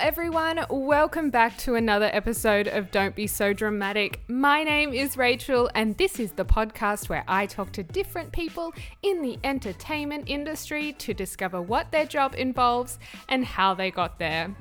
[0.00, 0.64] everyone.
[0.70, 4.20] Welcome back to another episode of Don't Be So Dramatic.
[4.28, 8.72] My name is Rachel, and this is the podcast where I talk to different people
[9.02, 12.98] in the entertainment industry to discover what their job involves
[13.28, 14.56] and how they got there.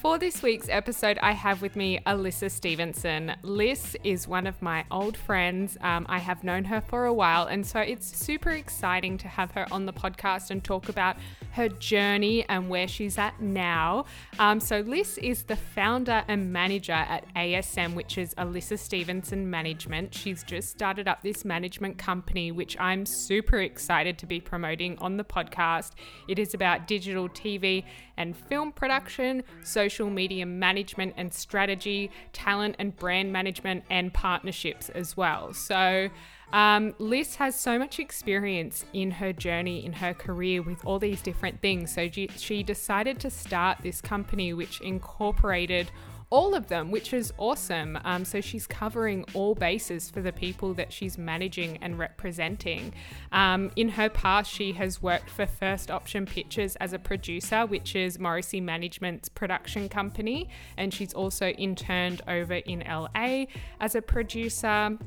[0.00, 3.34] For this week's episode, I have with me Alyssa Stevenson.
[3.42, 5.76] Lyss is one of my old friends.
[5.80, 9.50] Um, I have known her for a while, and so it's super exciting to have
[9.52, 11.16] her on the podcast and talk about
[11.52, 14.04] her journey and where she's at now.
[14.38, 20.14] Um, so, Lyss is the founder and manager at ASM, which is Alyssa Stevenson Management.
[20.14, 25.16] She's just started up this management company, which I'm super excited to be promoting on
[25.16, 25.92] the podcast.
[26.28, 27.84] It is about digital TV
[28.18, 35.16] and film production, social media management and strategy, talent and brand management, and partnerships as
[35.16, 35.54] well.
[35.54, 36.10] So,
[36.52, 41.20] um, Lyss has so much experience in her journey, in her career with all these
[41.20, 41.94] different things.
[41.94, 45.90] So she, decided to start this company which incorporated
[46.30, 47.98] all of them, which is awesome.
[48.04, 52.92] Um, so she's covering all bases for the people that she's managing and representing.
[53.32, 57.96] Um, in her past, she has worked for First Option Pictures as a producer, which
[57.96, 63.46] is Morrissey Management's production company, and she's also interned over in LA
[63.80, 64.98] as a producer.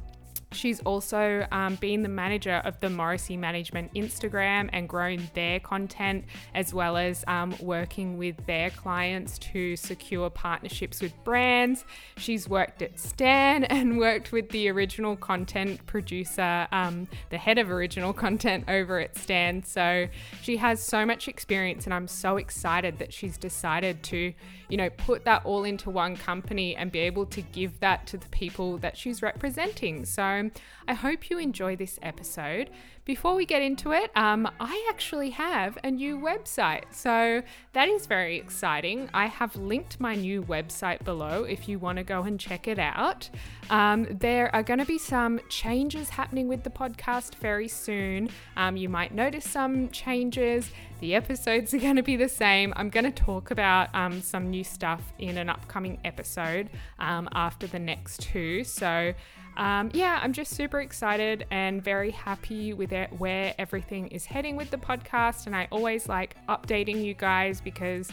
[0.53, 6.25] She's also um, been the manager of the Morrissey Management Instagram and grown their content,
[6.53, 11.85] as well as um, working with their clients to secure partnerships with brands.
[12.17, 17.71] She's worked at Stan and worked with the original content producer, um, the head of
[17.71, 19.63] original content over at Stan.
[19.63, 20.07] So
[20.41, 24.33] she has so much experience, and I'm so excited that she's decided to,
[24.67, 28.17] you know, put that all into one company and be able to give that to
[28.17, 30.03] the people that she's representing.
[30.05, 30.40] So
[30.87, 32.69] I hope you enjoy this episode.
[33.03, 36.83] Before we get into it, um, I actually have a new website.
[36.91, 37.41] So
[37.73, 39.09] that is very exciting.
[39.13, 42.77] I have linked my new website below if you want to go and check it
[42.77, 43.29] out.
[43.71, 48.29] Um, there are going to be some changes happening with the podcast very soon.
[48.55, 50.69] Um, you might notice some changes.
[50.99, 52.71] The episodes are going to be the same.
[52.75, 56.69] I'm going to talk about um, some new stuff in an upcoming episode
[56.99, 58.63] um, after the next two.
[58.63, 59.13] So,
[59.57, 64.55] um, yeah, I'm just super excited and very happy with it, where everything is heading
[64.55, 65.45] with the podcast.
[65.45, 68.09] And I always like updating you guys because,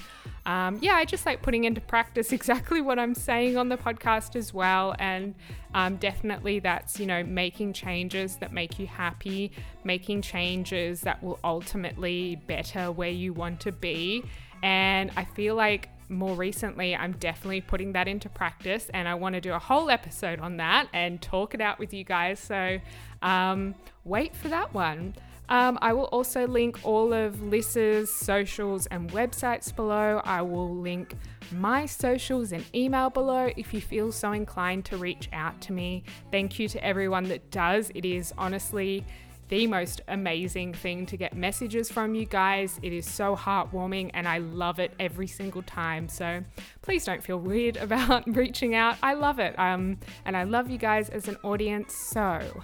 [0.47, 4.35] um, yeah, I just like putting into practice exactly what I'm saying on the podcast
[4.35, 4.97] as well.
[4.99, 5.35] And
[5.75, 9.53] um, definitely that's, you know, making changes that make you happy,
[9.85, 14.25] making changes that will ultimately better where you want to be.
[14.63, 19.35] And I feel like more recently, I'm definitely putting that into practice, and I want
[19.35, 22.39] to do a whole episode on that and talk it out with you guys.
[22.41, 22.79] So,
[23.23, 23.75] um,
[24.05, 25.15] wait for that one.
[25.51, 30.21] Um, I will also link all of Lyss's socials and websites below.
[30.25, 31.15] I will link
[31.53, 36.05] my socials and email below if you feel so inclined to reach out to me.
[36.31, 37.91] Thank you to everyone that does.
[37.95, 39.07] It is honestly
[39.49, 42.79] the most amazing thing to get messages from you guys.
[42.83, 46.09] It is so heartwarming and I love it every single time.
[46.09, 46.43] So
[46.83, 48.97] please don't feel weird about reaching out.
[49.03, 49.59] I love it.
[49.59, 51.95] Um, and I love you guys as an audience.
[51.95, 52.63] So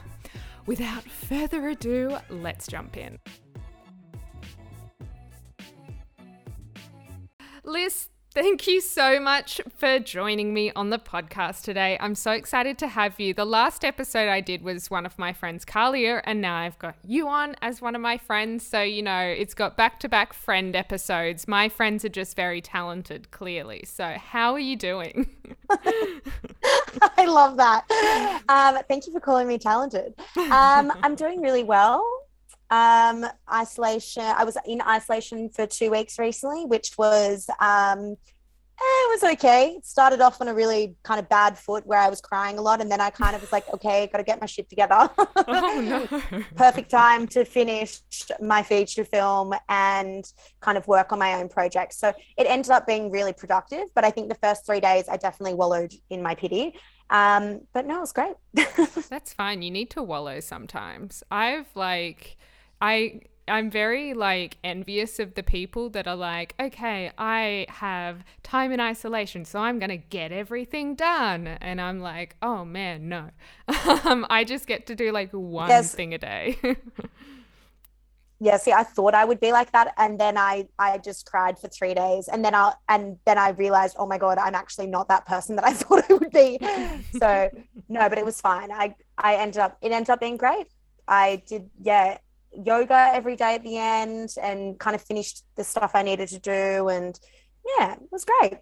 [0.67, 3.19] without further ado, let's jump in.
[7.65, 11.97] Lyss, Thank you so much for joining me on the podcast today.
[12.00, 13.33] I'm so excited to have you.
[13.33, 16.97] The last episode I did was one of my friends, Kalia, and now I've got
[17.06, 18.67] you on as one of my friends.
[18.67, 21.47] So, you know, it's got back to back friend episodes.
[21.47, 23.84] My friends are just very talented, clearly.
[23.87, 25.28] So, how are you doing?
[25.71, 27.84] I love that.
[28.49, 30.15] Um, thank you for calling me talented.
[30.37, 32.24] Um, I'm doing really well.
[32.71, 34.23] Um, isolation.
[34.23, 38.17] I was in isolation for two weeks recently, which was um,
[38.81, 39.75] eh, it was okay.
[39.77, 42.63] It started off on a really kind of bad foot where I was crying a
[42.63, 45.09] lot, and then I kind of was like, okay, got to get my shit together.
[45.19, 46.43] oh, no.
[46.56, 48.00] Perfect time to finish
[48.41, 50.25] my feature film and
[50.61, 51.99] kind of work on my own projects.
[51.99, 53.85] So it ended up being really productive.
[53.94, 56.75] But I think the first three days, I definitely wallowed in my pity.
[57.11, 58.35] Um, but no, it was great.
[59.11, 59.62] That's fine.
[59.62, 61.23] You need to wallow sometimes.
[61.31, 62.37] I've like
[62.85, 68.73] I I'm very like envious of the people that are like, okay, I have time
[68.73, 73.31] in isolation, so I'm gonna get everything done, and I'm like, oh man, no,
[74.05, 75.95] um, I just get to do like one yes.
[75.95, 76.59] thing a day.
[78.41, 81.59] yeah, see, I thought I would be like that, and then I I just cried
[81.59, 84.89] for three days, and then I and then I realized, oh my god, I'm actually
[84.89, 86.59] not that person that I thought I would be.
[87.19, 87.51] so
[87.89, 88.71] no, but it was fine.
[88.71, 90.67] I I ended up it ended up being great.
[91.09, 92.19] I did yeah
[92.65, 96.39] yoga every day at the end and kind of finished the stuff I needed to
[96.39, 96.89] do.
[96.89, 97.19] And
[97.79, 98.59] yeah, it was great.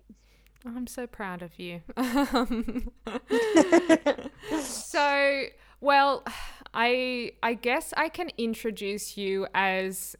[0.65, 1.81] I'm so proud of you.
[4.62, 5.43] so,
[5.81, 6.25] well,
[6.73, 10.17] I I guess I can introduce you as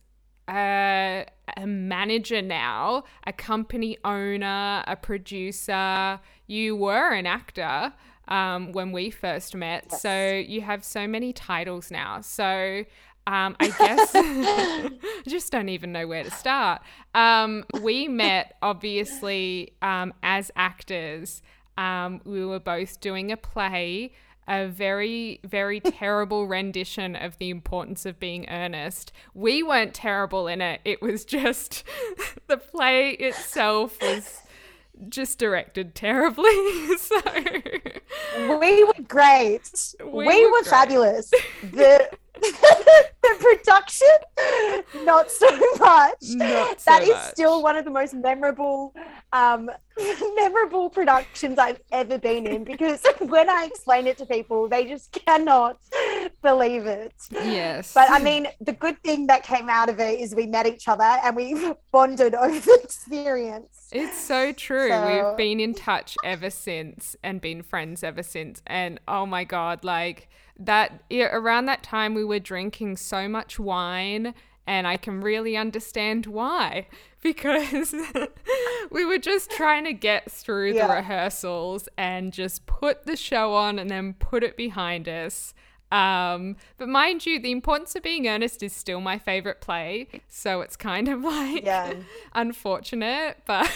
[0.49, 1.27] a,
[1.57, 6.21] a manager now, a company owner, a producer.
[6.47, 7.93] You were an actor
[8.29, 10.03] um, when we first met, yes.
[10.03, 12.21] so you have so many titles now.
[12.21, 12.85] So
[13.27, 14.91] um, I guess I
[15.27, 16.83] just don't even know where to start.
[17.15, 21.43] Um, we met obviously um, as actors.
[21.79, 24.13] Um, we were both doing a play,
[24.49, 29.13] a very, very terrible rendition of the importance of being earnest.
[29.35, 30.81] We weren't terrible in it.
[30.85, 31.85] It was just
[32.49, 34.41] the play itself was
[35.09, 36.97] just directed terribly.
[36.97, 37.21] so
[38.61, 39.95] we were great.
[40.01, 40.67] We, we were, were great.
[40.67, 41.31] fabulous.
[41.63, 45.47] The the production, not so
[45.79, 46.15] much.
[46.31, 47.31] Not so that is much.
[47.31, 48.95] still one of the most memorable,
[49.33, 49.71] um,
[50.37, 55.13] memorable productions I've ever been in because when I explain it to people, they just
[55.13, 55.77] cannot
[56.43, 57.13] believe it.
[57.31, 57.93] Yes.
[57.93, 60.89] But I mean, the good thing that came out of it is we met each
[60.89, 63.89] other and we bonded over the experience.
[63.93, 64.89] It's so true.
[64.89, 65.07] So...
[65.07, 68.63] We've been in touch ever since and been friends ever since.
[68.67, 74.35] And oh my God, like, that around that time we were drinking so much wine
[74.67, 76.87] and I can really understand why
[77.23, 77.95] because
[78.91, 80.87] we were just trying to get through yeah.
[80.87, 85.55] the rehearsals and just put the show on and then put it behind us.
[85.93, 90.63] Um, but mind you, the importance of being earnest is still my favorite play, so
[90.63, 91.93] it's kind of like yeah.
[92.33, 93.71] unfortunate, but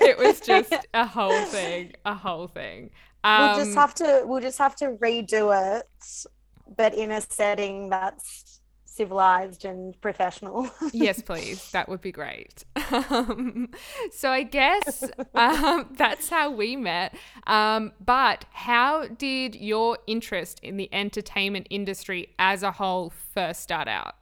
[0.00, 2.90] it was just a whole thing, a whole thing.
[3.22, 5.86] Um, we'll just um, have to we'll just have to redo it,
[6.76, 8.60] but in a setting that's
[9.00, 10.68] civilized and professional.
[10.92, 11.70] yes, please.
[11.70, 12.64] That would be great.
[12.92, 13.70] Um,
[14.10, 17.14] so I guess um, that's how we met.
[17.46, 23.88] Um, but how did your interest in the entertainment industry as a whole first start
[23.88, 24.16] out?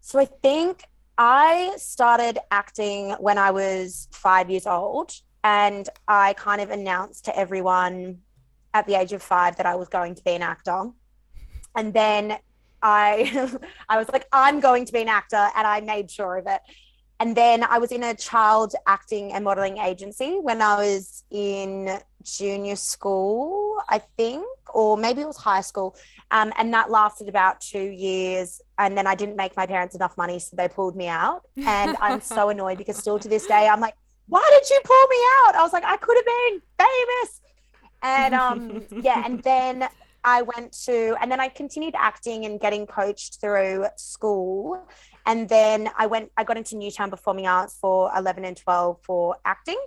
[0.00, 0.82] So I think
[1.18, 5.12] I started acting when I was five years old.
[5.44, 8.18] And I kind of announced to everyone
[8.74, 10.90] at the age of five that I was going to be an actor.
[11.74, 12.38] And then
[12.82, 13.50] I
[13.88, 16.60] I was like, I'm going to be an actor, and I made sure of it.
[17.20, 22.00] And then I was in a child acting and modeling agency when I was in
[22.24, 25.94] junior school, I think, or maybe it was high school.
[26.32, 28.60] Um, and that lasted about two years.
[28.76, 31.42] And then I didn't make my parents enough money, so they pulled me out.
[31.64, 33.94] And I'm so annoyed because still to this day, I'm like,
[34.26, 35.16] why did you pull me
[35.46, 35.54] out?
[35.56, 37.40] I was like, I could have been famous.
[38.02, 39.88] And um, yeah, and then
[40.24, 44.86] I went to, and then I continued acting and getting coached through school.
[45.26, 49.36] And then I went, I got into Newtown Performing Arts for 11 and 12 for
[49.44, 49.80] acting.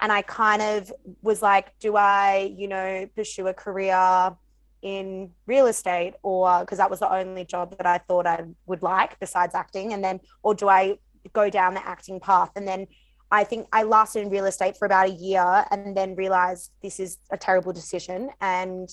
[0.00, 0.92] And I kind of
[1.22, 4.34] was like, do I, you know, pursue a career
[4.82, 8.82] in real estate or because that was the only job that I thought I would
[8.82, 9.92] like besides acting?
[9.92, 10.98] And then, or do I
[11.32, 12.50] go down the acting path?
[12.56, 12.86] And then
[13.30, 16.98] I think I lasted in real estate for about a year and then realized this
[16.98, 18.88] is a terrible decision and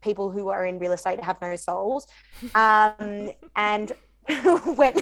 [0.00, 2.06] people who are in real estate have no souls.
[2.54, 3.92] Um, and
[4.76, 4.94] when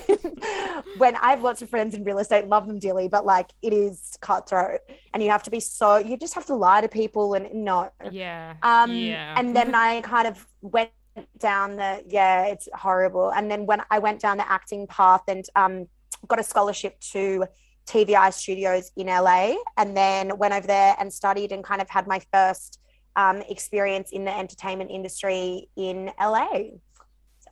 [0.99, 3.73] when I have lots of friends in real estate, love them dearly, but like it
[3.73, 4.81] is cutthroat,
[5.15, 7.91] and you have to be so you just have to lie to people and no,
[8.11, 9.35] yeah, um, yeah.
[9.39, 10.91] And then I kind of went
[11.39, 13.31] down the yeah, it's horrible.
[13.31, 15.87] And then when I went down the acting path and um,
[16.27, 17.47] got a scholarship to
[17.87, 22.07] TVI studios in LA and then went over there and studied and kind of had
[22.07, 22.81] my first
[23.17, 26.71] um, experience in the entertainment industry in LA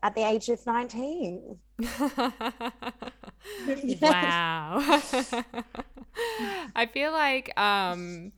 [0.03, 1.59] at the age of 19.
[4.01, 5.01] wow.
[6.75, 8.33] I feel like um,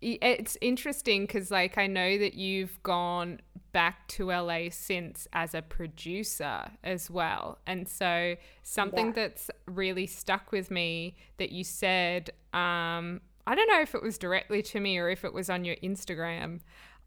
[0.00, 3.40] it's interesting because, like, I know that you've gone
[3.78, 7.60] back to LA since as a producer as well.
[7.64, 9.12] And so something yeah.
[9.12, 14.18] that's really stuck with me that you said, um, I don't know if it was
[14.18, 16.58] directly to me or if it was on your Instagram.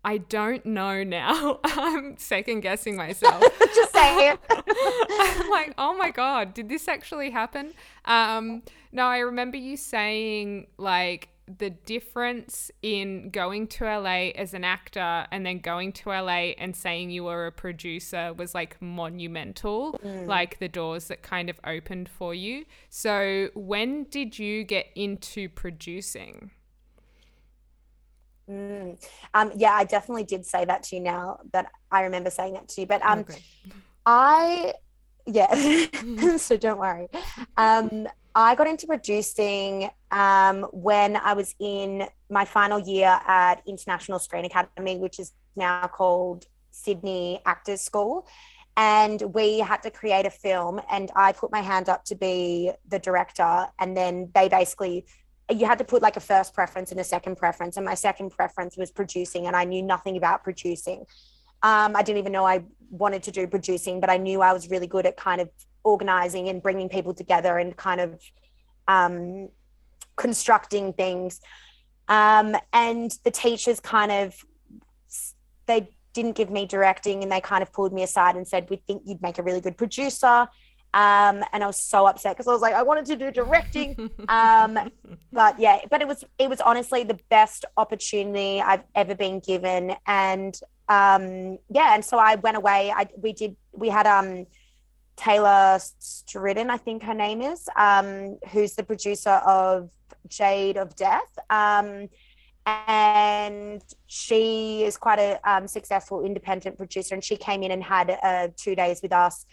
[0.06, 1.60] I don't know now.
[1.66, 3.44] I'm second guessing myself.
[3.75, 4.38] Just saying.
[4.50, 7.74] I'm like, oh my God, did this actually happen?
[8.06, 8.63] Um,
[8.94, 15.25] no, I remember you saying, like, the difference in going to LA as an actor
[15.31, 20.27] and then going to LA and saying you were a producer was like monumental, mm.
[20.27, 22.65] like the doors that kind of opened for you.
[22.89, 26.51] So, when did you get into producing?
[28.50, 29.03] Mm.
[29.34, 32.67] Um, yeah, I definitely did say that to you now that I remember saying that
[32.70, 32.88] to you.
[32.88, 33.39] But um, okay.
[34.05, 34.74] I
[35.25, 37.08] yeah, so don't worry.
[37.58, 44.20] Um, I got into producing um, when I was in my final year at International
[44.20, 48.28] Screen Academy, which is now called Sydney Actors School.
[48.78, 52.72] And we had to create a film, and I put my hand up to be
[52.88, 53.68] the director.
[53.80, 55.06] And then they basically,
[55.50, 57.76] you had to put like a first preference and a second preference.
[57.76, 61.06] And my second preference was producing, and I knew nothing about producing.
[61.64, 64.70] Um, I didn't even know I wanted to do producing, but I knew I was
[64.70, 65.50] really good at kind of
[65.84, 68.20] organizing and bringing people together and kind of
[68.88, 69.50] um,
[70.16, 71.42] constructing things.
[72.08, 74.36] Um, and the teachers kind of
[75.68, 78.78] they didn't give me directing and they kind of pulled me aside and said, We
[78.78, 80.48] think you'd make a really good producer.
[80.94, 84.10] Um, and I was so upset because I was like, I wanted to do directing.
[84.30, 84.92] Um,
[85.34, 89.96] but yeah, but it was it was honestly the best opportunity I've ever been given.
[90.06, 90.58] And
[90.88, 92.94] um, yeah, and so I went away.
[92.96, 94.46] I we did we had um
[95.22, 99.92] Taylor Stridden, I think her name is, um, who's the producer of
[100.28, 101.38] Jade of Death.
[101.51, 102.10] Um,
[102.66, 107.13] and she is quite a um, successful independent producer.
[107.13, 109.46] And she came in and had uh, two days with us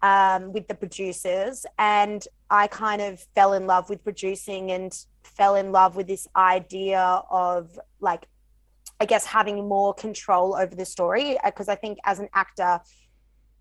[0.00, 1.66] um, with the producers.
[1.76, 6.28] And I kind of fell in love with producing and fell in love with this
[6.36, 7.00] idea
[7.30, 8.28] of like,
[9.00, 11.36] I guess, having more control over the story.
[11.44, 12.80] Because I think as an actor,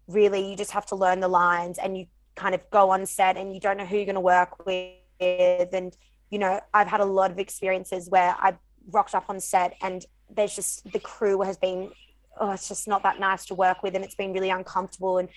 [0.09, 3.37] really, you just have to learn the lines and you kind of go on set
[3.37, 4.93] and you don't know who you're going to work with.
[5.19, 5.95] And,
[6.29, 8.57] you know, I've had a lot of experiences where I've
[8.91, 11.91] rocked up on set and there's just the crew has been
[12.39, 15.29] oh it's just not that nice to work with and it's been really uncomfortable and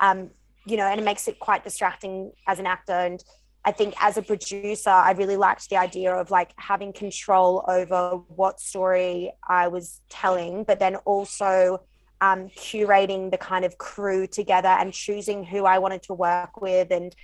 [0.00, 0.30] um
[0.66, 3.22] you know and it makes it quite distracting as an actor and
[3.62, 8.22] I think as a producer, I really liked the idea of like having control over
[8.28, 11.82] what story I was telling, but then also
[12.20, 16.90] um, curating the kind of crew together and choosing who I wanted to work with,
[16.90, 17.14] and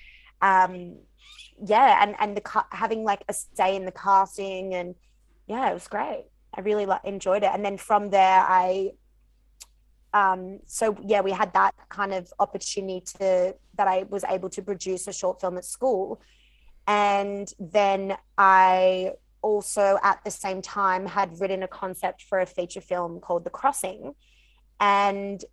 [0.40, 0.96] um,
[1.64, 4.94] yeah, and and the having like a say in the casting and
[5.46, 6.26] yeah, it was great.
[6.54, 7.50] I really enjoyed it.
[7.52, 8.92] And then from there, I,
[10.12, 14.62] um, so yeah, we had that kind of opportunity to that I was able to
[14.62, 16.20] produce a short film at school,
[16.86, 19.12] and then I
[19.42, 23.50] also at the same time had written a concept for a feature film called The
[23.50, 24.14] Crossing,
[24.80, 25.44] and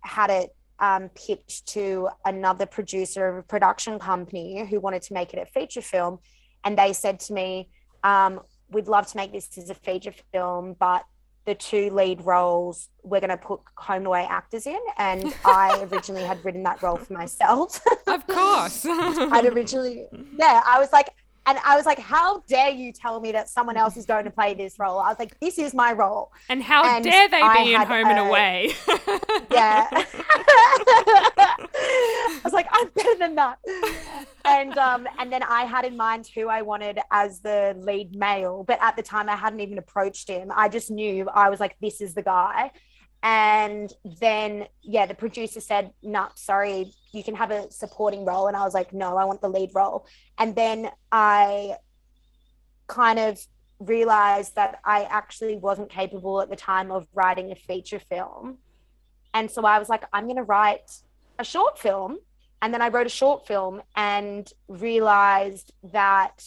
[0.00, 5.32] had it um, pitched to another producer of a production company who wanted to make
[5.32, 6.18] it a feature film,
[6.64, 7.68] and they said to me.
[8.04, 8.40] Um,
[8.72, 11.04] we'd love to make this as a feature film, but
[11.44, 14.78] the two lead roles we're going to put home away actors in.
[14.98, 17.80] And i originally had written that role for myself.
[18.06, 18.84] Of course.
[18.88, 20.06] I'd originally
[20.38, 21.10] yeah i was like
[21.46, 24.30] and I was like, how dare you tell me that someone else is going to
[24.30, 24.98] play this role?
[24.98, 26.30] I was like, this is my role.
[26.48, 28.70] And how and dare they I be in Home a, and Away?
[29.50, 29.88] yeah.
[32.34, 33.58] I was like, I'm better than that.
[34.44, 38.64] And um, and then I had in mind who I wanted as the lead male,
[38.66, 40.50] but at the time I hadn't even approached him.
[40.54, 42.70] I just knew I was like, this is the guy.
[43.22, 48.48] And then, yeah, the producer said, no, sorry, you can have a supporting role.
[48.48, 50.06] And I was like, no, I want the lead role.
[50.38, 51.76] And then I
[52.86, 53.40] kind of
[53.78, 58.58] realized that I actually wasn't capable at the time of writing a feature film.
[59.34, 60.90] And so I was like, I'm going to write
[61.38, 62.18] a short film.
[62.60, 66.44] And then I wrote a short film and realized that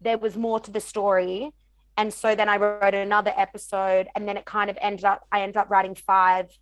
[0.00, 1.52] there was more to the story
[1.98, 5.42] and so then I wrote another episode, and then it kind of ended up, I
[5.42, 6.56] ended up writing five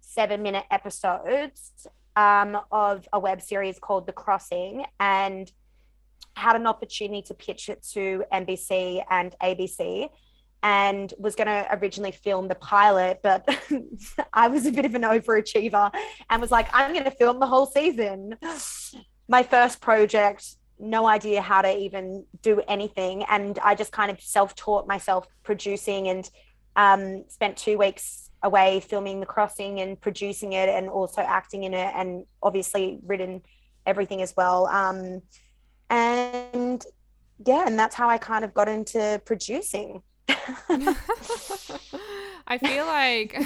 [0.00, 5.50] seven minute episodes um, of a web series called The Crossing and
[6.34, 10.08] had an opportunity to pitch it to NBC and ABC
[10.62, 13.48] and was going to originally film the pilot, but
[14.32, 15.92] I was a bit of an overachiever
[16.28, 18.36] and was like, I'm going to film the whole season.
[19.28, 23.24] My first project no idea how to even do anything.
[23.30, 26.30] And I just kind of self taught myself producing and
[26.76, 31.74] um, spent two weeks away filming The Crossing and producing it and also acting in
[31.74, 33.42] it and obviously written
[33.86, 34.66] everything as well.
[34.66, 35.22] Um,
[35.90, 36.84] and
[37.44, 40.02] yeah, and that's how I kind of got into producing.
[42.48, 43.42] I feel like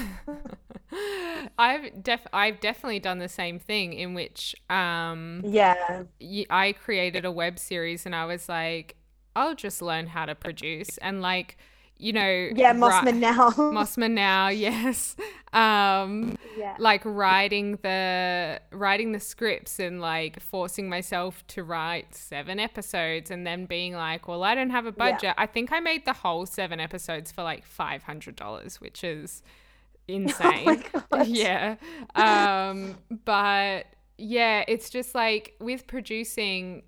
[1.58, 6.04] I've def I've definitely done the same thing in which um yeah
[6.48, 8.96] I created a web series and I was like
[9.36, 11.56] I'll just learn how to produce and like
[12.00, 15.16] you know yeah mossman now mossman now yes
[15.52, 16.74] um yeah.
[16.78, 23.46] like writing the writing the scripts and like forcing myself to write seven episodes and
[23.46, 25.34] then being like well i don't have a budget yeah.
[25.36, 29.42] i think i made the whole seven episodes for like $500 which is
[30.10, 30.82] insane.
[31.12, 31.76] Oh yeah.
[32.14, 33.86] Um, but
[34.18, 36.82] yeah, it's just like with producing,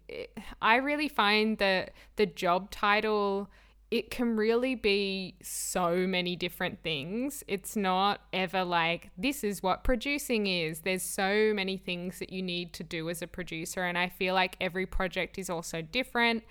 [0.60, 3.48] I really find that the job title
[3.92, 7.44] it can really be so many different things.
[7.46, 10.80] It's not ever like, this is what producing is.
[10.80, 13.82] There's so many things that you need to do as a producer.
[13.82, 16.42] And I feel like every project is also different.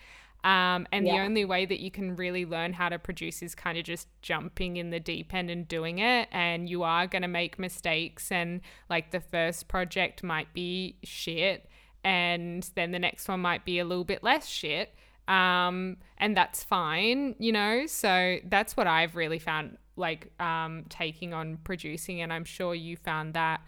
[0.43, 1.13] Um, and yeah.
[1.13, 4.07] the only way that you can really learn how to produce is kind of just
[4.21, 6.29] jumping in the deep end and doing it.
[6.31, 8.31] And you are going to make mistakes.
[8.31, 11.67] And like the first project might be shit.
[12.03, 14.93] And then the next one might be a little bit less shit.
[15.31, 17.85] Um, and that's fine, you know?
[17.87, 22.21] So that's what I've really found like um, taking on producing.
[22.21, 23.61] And I'm sure you found that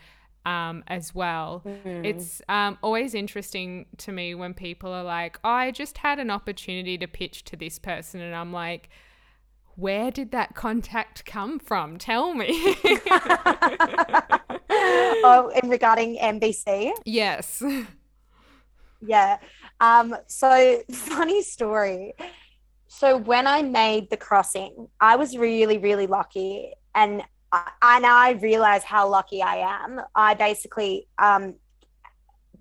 [0.45, 1.63] um, as well.
[1.65, 2.05] Mm.
[2.05, 6.29] It's um, always interesting to me when people are like, oh, I just had an
[6.29, 8.19] opportunity to pitch to this person.
[8.19, 8.89] And I'm like,
[9.75, 11.97] where did that contact come from?
[11.97, 12.75] Tell me.
[14.69, 16.91] oh, and regarding NBC?
[17.05, 17.63] Yes.
[19.05, 19.37] Yeah.
[19.79, 22.13] Um, so, funny story.
[22.87, 26.73] So, when I made the crossing, I was really, really lucky.
[26.95, 27.23] And
[27.81, 30.01] and I realize how lucky I am.
[30.15, 31.55] I basically um,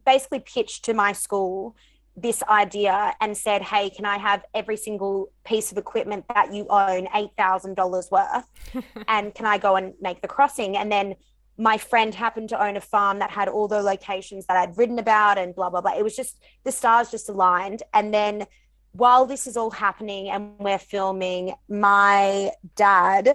[0.05, 1.77] basically pitched to my school
[2.15, 6.67] this idea and said, "Hey, can I have every single piece of equipment that you
[6.69, 8.47] own, eight thousand dollars worth,
[9.09, 11.15] and can I go and make the crossing?" And then
[11.63, 14.99] my friend happened to own a farm that had all the locations that I'd written
[14.99, 15.97] about, and blah blah blah.
[15.97, 18.47] It was just the stars just aligned, and then.
[18.95, 23.35] While this is all happening and we're filming, my dad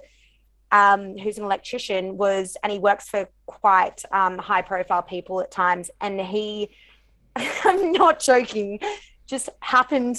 [0.72, 5.52] um, who's an electrician, was, and he works for quite um, high profile people at
[5.52, 5.90] times.
[6.02, 6.70] And he,
[7.36, 8.80] I'm not joking,
[9.26, 10.18] just happened,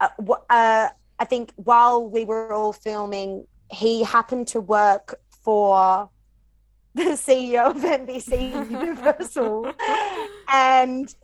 [0.00, 0.08] uh,
[0.48, 6.08] uh, I think while we were all filming, he happened to work for
[6.94, 9.72] the CEO of NBC Universal.
[10.52, 11.14] And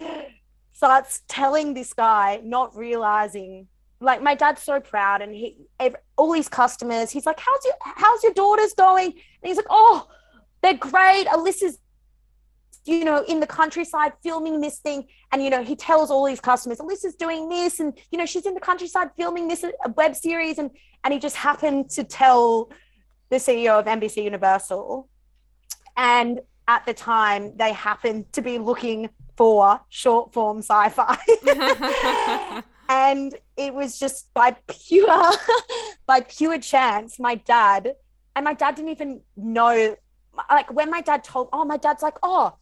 [0.73, 3.67] starts telling this guy, not realizing
[4.01, 5.57] like my dad's so proud and he
[6.19, 9.07] all his customers he's like how's your how's your daughters going?
[9.07, 10.07] And he's like oh
[10.63, 11.27] they're great.
[11.27, 11.79] Alyssa's
[12.85, 15.07] you know in the countryside filming this thing.
[15.33, 18.47] And you know he tells all his customers alyssa's doing this and you know she's
[18.47, 20.71] in the countryside filming this uh, web series and
[21.05, 22.71] and he just happened to tell
[23.31, 25.09] the ceo of nbc universal
[25.97, 31.17] and at the time they happened to be looking for short form sci-fi.
[32.89, 35.33] And it was just by pure
[36.07, 37.95] by pure chance my dad
[38.37, 39.97] and my dad didn't even know
[40.51, 42.55] like when my dad told oh my dad's like oh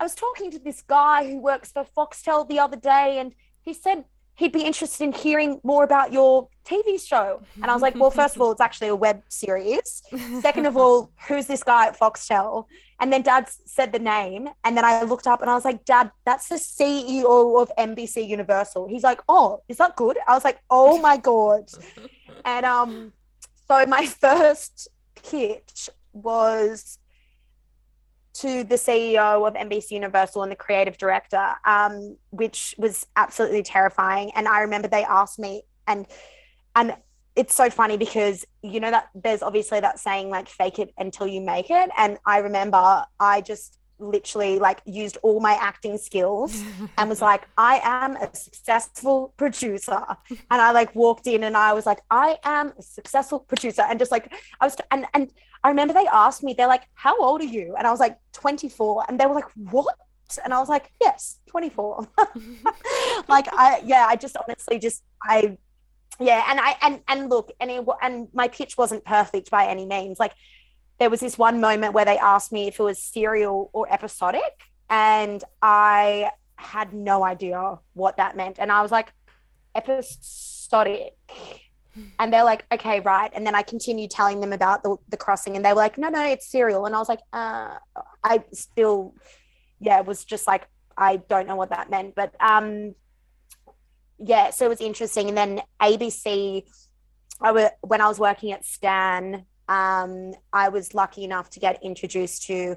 [0.00, 3.74] i was talking to this guy who works for foxtel the other day and he
[3.74, 4.04] said
[4.38, 8.10] he'd be interested in hearing more about your tv show and i was like well
[8.10, 10.02] first of all it's actually a web series
[10.40, 12.66] second of all who's this guy at foxtel
[13.00, 13.48] and then dad
[13.78, 14.48] said the name.
[14.64, 18.26] And then I looked up and I was like, Dad, that's the CEO of NBC
[18.26, 18.88] Universal.
[18.88, 20.18] He's like, Oh, is that good?
[20.26, 21.70] I was like, Oh my God.
[22.44, 23.12] and um,
[23.68, 26.97] so my first pitch was
[28.40, 34.30] to the CEO of NBC Universal and the creative director, um, which was absolutely terrifying.
[34.34, 36.06] And I remember they asked me, and
[36.74, 36.96] and
[37.38, 41.26] it's so funny because you know that there's obviously that saying like fake it until
[41.26, 46.62] you make it and i remember i just literally like used all my acting skills
[46.96, 50.04] and was like i am a successful producer.
[50.50, 53.82] And i like walked in and i was like i am a successful producer.
[53.82, 55.32] And just like i was and and
[55.64, 57.74] i remember they asked me they're like how old are you?
[57.76, 59.94] And i was like 24 and they were like what?
[60.44, 62.06] And i was like yes 24
[63.28, 65.56] like i yeah i just honestly just i
[66.20, 69.86] yeah and i and and look and it, and my pitch wasn't perfect by any
[69.86, 70.18] means.
[70.18, 70.34] Like
[70.98, 74.62] there was this one moment where they asked me if it was serial or episodic
[74.90, 78.58] and i had no idea what that meant.
[78.58, 79.12] And i was like
[79.74, 81.14] episodic.
[82.20, 83.30] And they're like okay right.
[83.34, 86.08] And then i continued telling them about the, the crossing and they were like no
[86.08, 86.86] no it's serial.
[86.86, 87.76] And i was like uh
[88.24, 89.14] i still
[89.80, 92.14] yeah it was just like i don't know what that meant.
[92.14, 92.94] But um
[94.18, 95.28] yeah, so it was interesting.
[95.28, 96.64] And then ABC,
[97.40, 101.82] I was, when I was working at Stan, um, I was lucky enough to get
[101.82, 102.76] introduced to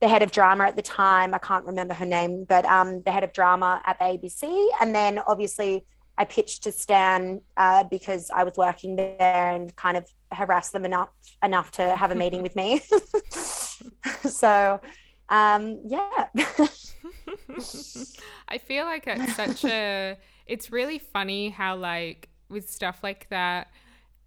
[0.00, 1.34] the head of drama at the time.
[1.34, 4.68] I can't remember her name, but um, the head of drama at the ABC.
[4.80, 5.84] And then obviously
[6.16, 10.84] I pitched to Stan uh, because I was working there and kind of harassed them
[10.84, 11.08] enough
[11.42, 12.80] enough to have a meeting with me.
[14.28, 14.80] so
[15.28, 16.26] um, yeah.
[18.48, 23.68] I feel like it's such a it's really funny how like with stuff like that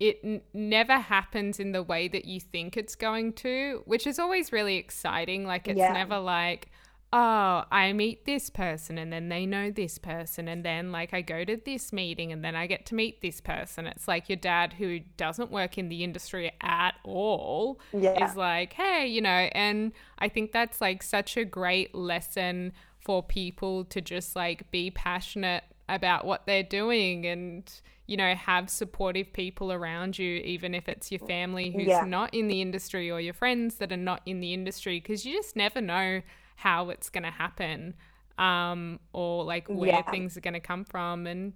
[0.02, 4.18] it n- never happens in the way that you think it's going to, which is
[4.18, 5.46] always really exciting.
[5.46, 5.94] Like it's Yeah.
[5.94, 6.70] never like,
[7.14, 11.22] oh, I meet this person and then they know this person and then like I
[11.22, 13.86] go to this meeting and then I get to meet this person.
[13.86, 18.26] It's like your dad who doesn't work in the industry at all Yeah.
[18.28, 23.22] is like, hey, you know, and I think that's like such a great lesson for
[23.22, 27.70] people to just like be passionate about what they're doing and
[28.12, 32.06] you know have supportive people around you even if it's your family who's Yeah.
[32.06, 35.34] not in the industry or your friends that are not in the industry because you
[35.41, 36.21] just never know
[36.58, 37.95] how it's going to happen
[38.38, 40.12] um or like where Yeah.
[40.12, 41.54] things are going to come from and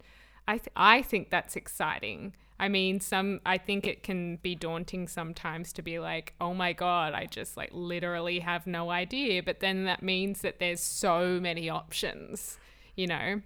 [0.48, 2.34] I th- I think that's exciting.
[2.60, 6.72] I mean, some I think it can be daunting sometimes to be like, "Oh my
[6.72, 11.40] god, I just like literally have no idea." But then that means that there's so
[11.42, 12.60] many options,
[12.96, 13.42] you know.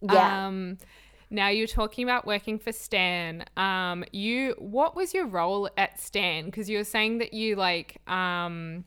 [0.00, 0.42] Yeah.
[0.44, 0.78] Um
[1.32, 3.44] now you're talking about working for Stan.
[3.56, 7.96] Um you what was your role at Stan because you were saying that you like
[8.06, 8.84] um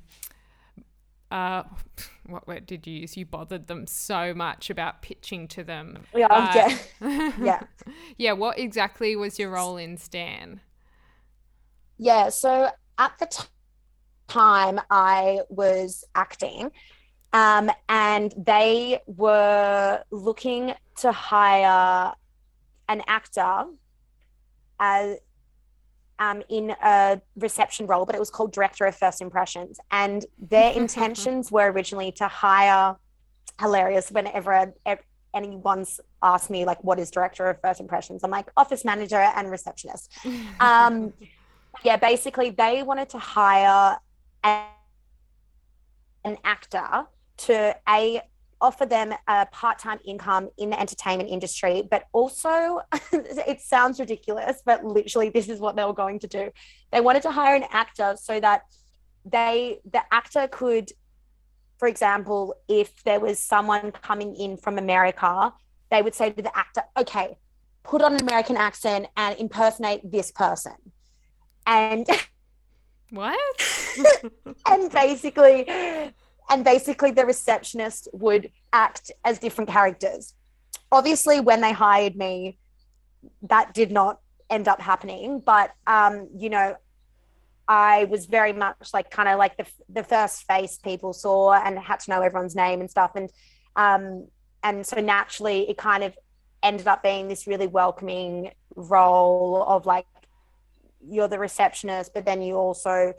[1.31, 1.63] uh
[2.27, 3.17] what word did you use?
[3.17, 5.99] You bothered them so much about pitching to them.
[6.15, 6.27] yeah.
[6.27, 7.31] Uh, yeah.
[7.41, 7.63] yeah.
[8.17, 10.59] yeah, what exactly was your role in Stan?
[11.97, 12.29] Yeah.
[12.29, 13.43] So at the t-
[14.27, 16.71] time, I was acting,
[17.33, 22.13] um, and they were looking to hire
[22.89, 23.65] an actor
[24.79, 25.17] as
[26.19, 29.79] um, in a reception role, but it was called director of first impressions.
[29.91, 32.95] And their intentions were originally to hire
[33.59, 34.73] hilarious whenever
[35.33, 39.51] anyone's asked me like what is director of first impressions i'm like office manager and
[39.51, 40.11] receptionist
[40.59, 41.13] um
[41.83, 43.97] yeah basically they wanted to hire
[44.43, 47.05] an actor
[47.37, 48.21] to a
[48.61, 54.83] offer them a part-time income in the entertainment industry but also it sounds ridiculous but
[54.83, 56.49] literally this is what they were going to do
[56.91, 58.63] they wanted to hire an actor so that
[59.25, 60.91] they the actor could
[61.77, 65.53] for example if there was someone coming in from america
[65.91, 67.37] they would say to the actor okay
[67.83, 70.75] put on an american accent and impersonate this person
[71.67, 72.07] and
[73.11, 73.39] What?
[74.67, 75.65] and basically
[76.49, 80.33] and basically the receptionist would act as different characters.
[80.91, 82.57] Obviously when they hired me
[83.43, 85.41] that did not end up happening.
[85.43, 86.75] But um you know
[87.67, 91.79] i was very much like kind of like the, the first face people saw and
[91.79, 93.11] had to know everyone's name and stuff.
[93.15, 93.29] And
[93.75, 94.27] um
[94.63, 96.15] and so naturally it kind of
[96.63, 100.05] ended up being this really welcoming role of like
[101.07, 103.13] you're the receptionist but then you also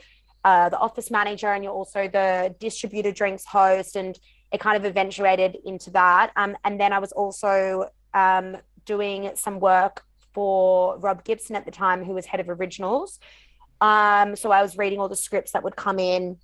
[0.47, 4.17] uh, the office manager and you're also the distributor drinks host and
[4.53, 6.31] it kind of eventuated into that.
[6.37, 11.73] Um, and then i was also um, doing some work for rob gibson at the
[11.73, 13.19] time who was head of originals.
[13.81, 16.37] Um, so i was reading all the scripts that would come in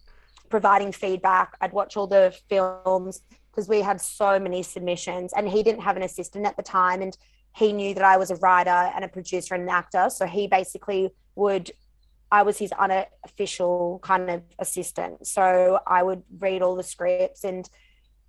[0.51, 1.57] providing feedback.
[1.61, 5.97] I'd watch all the films because we had so many submissions and he didn't have
[5.97, 7.17] an assistant at the time and
[7.55, 10.11] he knew that i was a writer and a producer and an actor.
[10.11, 11.71] So he basically would
[12.33, 15.27] I was his unofficial kind of assistant.
[15.27, 17.68] So I would read all the scripts and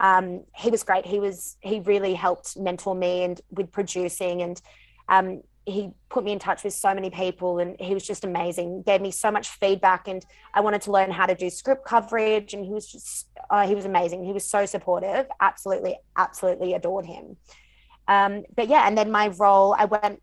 [0.02, 1.06] um, he was great.
[1.06, 4.62] He was he really helped mentor me and with producing and
[5.08, 8.84] um, he put me in touch with so many people and he was just amazing.
[8.86, 12.54] Gave me so much feedback and I wanted to learn how to do script coverage
[12.54, 14.26] and he was just uh, he was amazing.
[14.26, 15.28] He was so supportive.
[15.40, 17.38] Absolutely, absolutely adored him.
[18.10, 20.22] Um, but yeah, and then my role, I went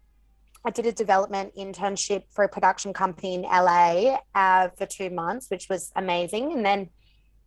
[0.65, 5.49] I did a development internship for a production company in LA uh, for two months,
[5.49, 6.53] which was amazing.
[6.53, 6.91] And then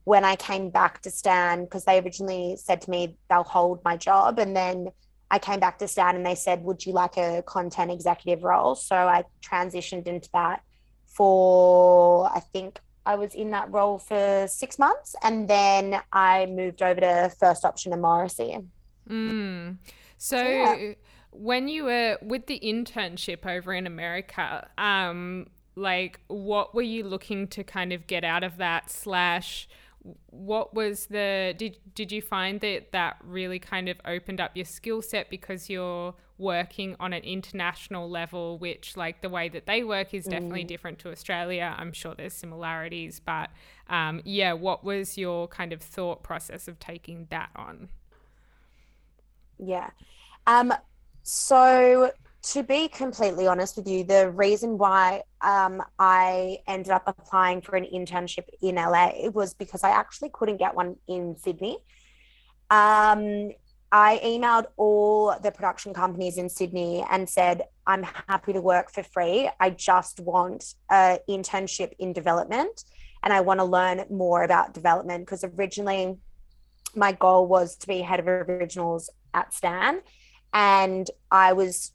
[0.04, 3.97] when I came back to Stan, because they originally said to me they'll hold my
[3.97, 4.89] job, and then
[5.30, 8.76] I came back to Stan and they said, "Would you like a content executive role?"
[8.76, 10.62] So I transitioned into that
[11.06, 16.82] for I think I was in that role for six months, and then I moved
[16.82, 18.58] over to First Option and Morrissey.
[19.10, 19.78] Mm.
[20.17, 20.93] So Yeah.
[21.34, 27.48] When you were with the internship over in America, um, like what were you looking
[27.48, 29.67] to kind of get out of that slash
[30.30, 34.65] what was the did did you find that that really kind of opened up your
[34.65, 39.82] skill set because you're working on an international level which like the way that they
[39.82, 41.74] work is definitely different to Australia.
[41.78, 43.50] I'm sure there's similarities but
[43.89, 47.88] um, yeah what was your kind of thought process of taking that on?
[49.58, 49.91] Yeah.
[50.46, 50.74] Um,
[51.24, 52.12] so
[52.44, 57.78] to be completely honest with you, the reason why um, I ended up applying for
[57.78, 61.78] an internship in LA was because I actually couldn't get one in Sydney.
[62.70, 63.52] Um,
[63.94, 69.04] I emailed all the production companies in Sydney and said, I'm happy to work for
[69.04, 69.50] free.
[69.60, 72.84] I just want an internship in development
[73.24, 76.18] and I want to learn more about development because originally
[76.96, 80.02] my goal was to be head of originals at Stan.
[80.54, 81.92] And I was,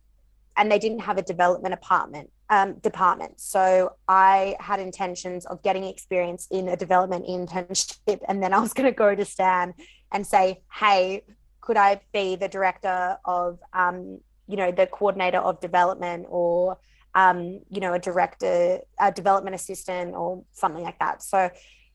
[0.57, 3.41] and they didn't have a development apartment um, department.
[3.41, 8.21] So I had intentions of getting experience in a development internship.
[8.29, 9.75] And then I was going to go to Stan
[10.13, 11.23] and say, hey,
[11.61, 16.79] could I be the director of, um, you know, the coordinator of development or,
[17.15, 21.23] um, you know, a director, a development assistant or something like that.
[21.23, 21.51] So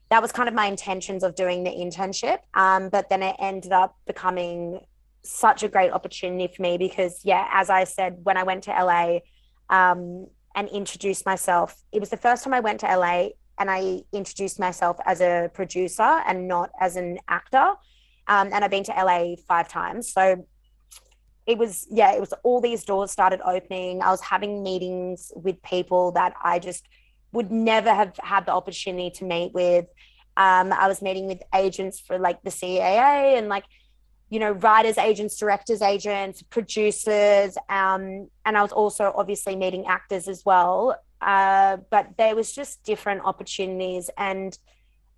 [0.10, 2.40] that was kind of my intentions of doing the internship.
[2.54, 4.82] Um, but then it ended up becoming
[5.24, 8.72] such a great opportunity for me because, yeah, as I said, when I went to
[8.72, 9.20] LA
[9.70, 14.02] um, and introduced myself, it was the first time I went to LA and I
[14.12, 17.74] introduced myself as a producer and not as an actor.
[18.28, 20.12] Um, and I've been to LA five times.
[20.12, 20.46] So
[21.46, 24.02] it was, yeah, it was all these doors started opening.
[24.02, 26.88] I was having meetings with people that I just
[27.32, 29.86] would never have had the opportunity to meet with.
[30.36, 33.66] Um, I was meeting with agents for like the CAA and like,
[34.34, 37.56] you know, writers, agents, directors, agents, producers.
[37.70, 41.00] Um, and I was also obviously meeting actors as well.
[41.22, 44.10] Uh, but there was just different opportunities.
[44.18, 44.58] And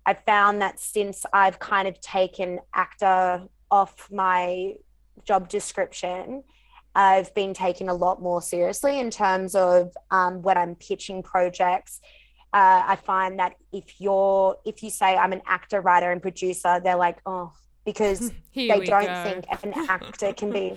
[0.04, 4.74] I found that since I've kind of taken actor off my
[5.24, 6.42] job description,
[6.94, 12.02] I've been taken a lot more seriously in terms of um, when I'm pitching projects.
[12.52, 16.82] Uh, I find that if you're if you say I'm an actor, writer, and producer,
[16.84, 17.52] they're like, oh,
[17.86, 19.22] because they don't go.
[19.22, 20.76] think an actor can be.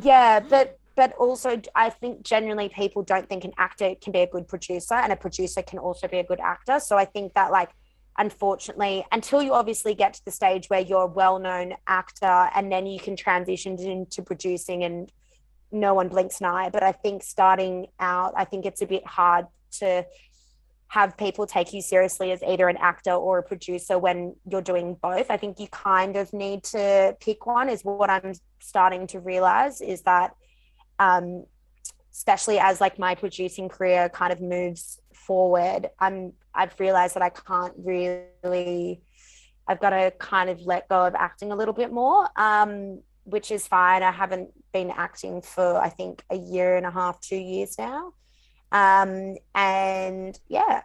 [0.00, 4.26] Yeah, but but also I think generally people don't think an actor can be a
[4.26, 6.80] good producer, and a producer can also be a good actor.
[6.80, 7.70] So I think that like
[8.18, 12.72] unfortunately, until you obviously get to the stage where you're a well known actor and
[12.72, 15.12] then you can transition into producing and
[15.70, 16.70] no one blinks an eye.
[16.72, 19.46] But I think starting out, I think it's a bit hard
[19.78, 20.06] to
[20.88, 24.96] have people take you seriously as either an actor or a producer when you're doing
[25.02, 25.30] both.
[25.30, 29.80] I think you kind of need to pick one, is what I'm starting to realize
[29.80, 30.34] is that.
[30.98, 31.44] Um,
[32.16, 37.28] especially as like my producing career kind of moves forward i'm i've realized that i
[37.28, 39.02] can't really
[39.68, 43.50] i've got to kind of let go of acting a little bit more um, which
[43.50, 47.36] is fine i haven't been acting for i think a year and a half two
[47.36, 48.12] years now
[48.72, 50.82] um, and yeah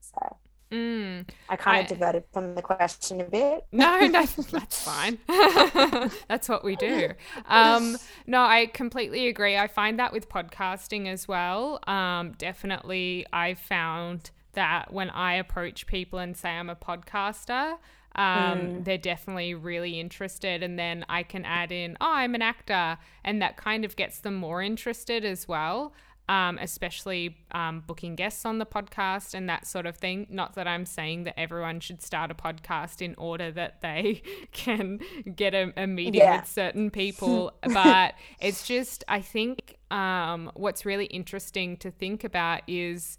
[0.00, 0.36] so
[0.70, 3.64] Mm, I kind of diverted from the question a bit.
[3.72, 5.18] No, no, that's fine.
[6.28, 7.12] that's what we do.
[7.46, 9.56] Um, no, I completely agree.
[9.56, 11.80] I find that with podcasting as well.
[11.86, 17.78] Um, definitely, I found that when I approach people and say I'm a podcaster,
[18.14, 18.84] um, mm.
[18.84, 20.62] they're definitely really interested.
[20.62, 22.98] And then I can add in, oh, I'm an actor.
[23.24, 25.94] And that kind of gets them more interested as well
[26.28, 30.26] um, especially um, booking guests on the podcast and that sort of thing.
[30.28, 35.00] Not that I'm saying that everyone should start a podcast in order that they can
[35.34, 36.40] get a, a meeting yeah.
[36.40, 42.62] with certain people, but it's just, I think um, what's really interesting to think about
[42.66, 43.18] is.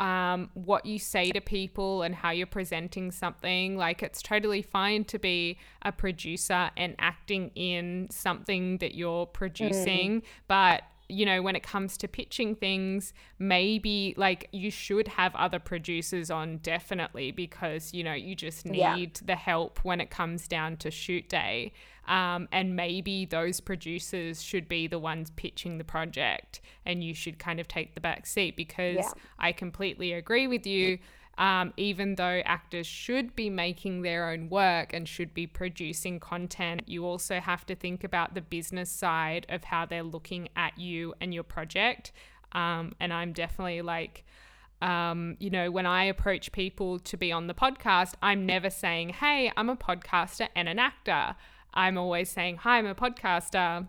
[0.00, 3.76] Um, what you say to people and how you're presenting something.
[3.76, 10.22] Like, it's totally fine to be a producer and acting in something that you're producing,
[10.22, 10.24] mm.
[10.48, 10.82] but
[11.12, 16.30] you know, when it comes to pitching things, maybe like you should have other producers
[16.30, 19.26] on definitely because, you know, you just need yeah.
[19.26, 21.72] the help when it comes down to shoot day.
[22.08, 27.38] Um, and maybe those producers should be the ones pitching the project and you should
[27.38, 29.10] kind of take the back seat because yeah.
[29.38, 30.98] I completely agree with you
[31.38, 36.82] um, even though actors should be making their own work and should be producing content,
[36.86, 41.14] you also have to think about the business side of how they're looking at you
[41.20, 42.12] and your project.
[42.52, 44.24] Um, and I'm definitely like,
[44.82, 49.10] um, you know, when I approach people to be on the podcast, I'm never saying,
[49.10, 51.36] hey, I'm a podcaster and an actor.
[51.72, 53.86] I'm always saying, hi, I'm a podcaster.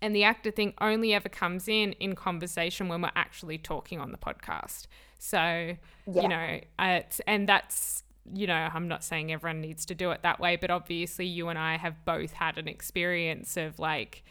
[0.00, 4.10] And the actor thing only ever comes in in conversation when we're actually talking on
[4.10, 4.86] the podcast.
[5.24, 5.76] So, yeah.
[6.06, 8.02] you know, it's, and that's,
[8.34, 11.46] you know, I'm not saying everyone needs to do it that way, but obviously you
[11.46, 14.24] and I have both had an experience of like,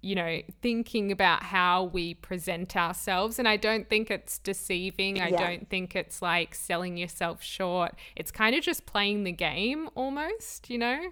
[0.00, 3.40] you know, thinking about how we present ourselves.
[3.40, 5.20] And I don't think it's deceiving.
[5.20, 5.48] I yeah.
[5.48, 7.96] don't think it's like selling yourself short.
[8.14, 11.10] It's kind of just playing the game almost, you know?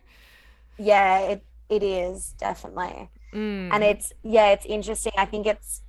[0.78, 3.10] Yeah, it, it is definitely.
[3.34, 3.72] Mm.
[3.72, 5.12] And it's, yeah, it's interesting.
[5.18, 5.82] I think it's,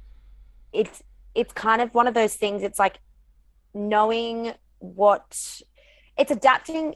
[0.74, 1.04] it's,
[1.36, 2.64] it's kind of one of those things.
[2.64, 2.98] It's like
[3.74, 5.62] knowing what
[6.18, 6.96] it's adapting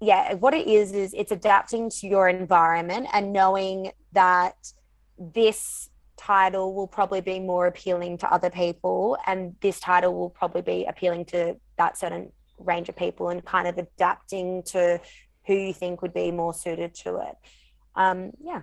[0.00, 4.56] yeah what it is is it's adapting to your environment and knowing that
[5.18, 10.62] this title will probably be more appealing to other people and this title will probably
[10.62, 15.00] be appealing to that certain range of people and kind of adapting to
[15.46, 17.36] who you think would be more suited to it.
[17.96, 18.62] Um, yeah.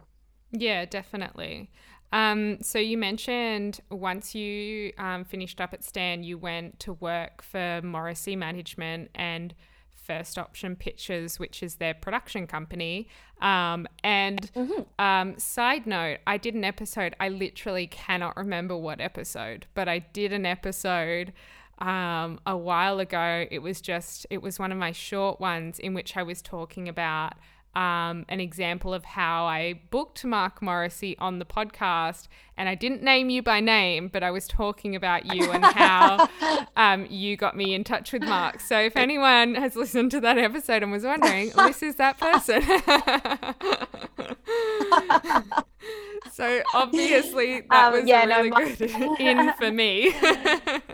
[0.52, 1.70] Yeah definitely
[2.12, 7.42] um, so you mentioned once you um, finished up at Stan, you went to work
[7.42, 9.54] for Morrissey Management and
[9.94, 13.08] First Option Pictures, which is their production company.
[13.42, 14.82] Um, and mm-hmm.
[14.98, 17.16] um, side note, I did an episode.
[17.20, 21.32] I literally cannot remember what episode, but I did an episode
[21.78, 23.46] um, a while ago.
[23.52, 26.90] It was just, it was one of my short ones in which I was talking
[26.90, 27.34] about
[27.80, 32.28] um, an example of how I booked Mark Morrissey on the podcast.
[32.58, 36.28] And I didn't name you by name, but I was talking about you and how
[36.76, 38.60] um, you got me in touch with Mark.
[38.60, 42.62] So if anyone has listened to that episode and was wondering, this is that person.
[46.34, 50.14] so obviously that um, was yeah, really no, Mark- good in for me.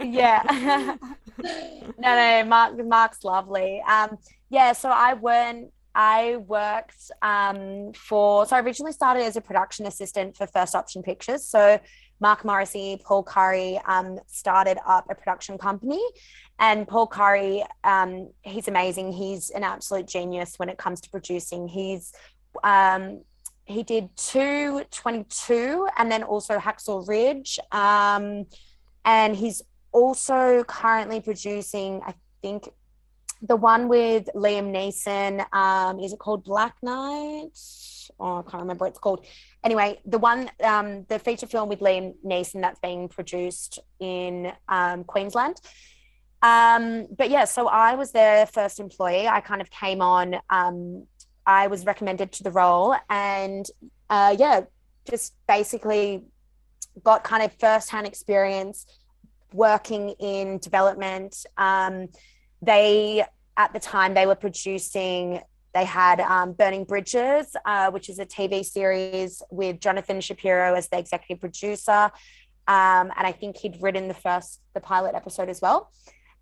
[0.03, 0.97] yeah.
[1.41, 2.85] no, no, Mark.
[2.85, 3.81] Mark's lovely.
[3.89, 4.19] Um,
[4.51, 4.73] yeah.
[4.73, 10.35] So I went I worked um, for, so I originally started as a production assistant
[10.35, 11.45] for First Option Pictures.
[11.45, 11.79] So
[12.19, 16.03] Mark Morrissey, Paul Currie um, started up a production company.
[16.59, 19.13] And Paul Currie, um, he's amazing.
[19.13, 21.67] He's an absolute genius when it comes to producing.
[21.67, 22.13] He's,
[22.63, 23.21] um,
[23.65, 27.57] he did 222 and then also Hacksaw Ridge.
[27.71, 28.45] Um,
[29.05, 29.61] and he's
[29.93, 32.69] also currently producing, I think,
[33.47, 37.57] the one with Liam Neeson, um, is it called Black Knight?
[38.19, 39.25] Oh, I can't remember what it's called.
[39.63, 45.03] Anyway, the one, um, the feature film with Liam Neeson that's being produced in um,
[45.03, 45.57] Queensland.
[46.41, 49.27] Um, but yeah, so I was their first employee.
[49.27, 51.05] I kind of came on, um,
[51.45, 53.65] I was recommended to the role, and
[54.09, 54.61] uh, yeah,
[55.09, 56.23] just basically
[57.03, 58.85] got kind of first-hand experience
[59.53, 61.45] working in development.
[61.57, 62.09] Um,
[62.61, 63.25] they
[63.57, 65.41] at the time they were producing
[65.73, 70.87] they had um, burning bridges uh, which is a tv series with jonathan shapiro as
[70.89, 72.11] the executive producer.
[72.67, 75.91] Um, and i think he'd written the first the pilot episode as well.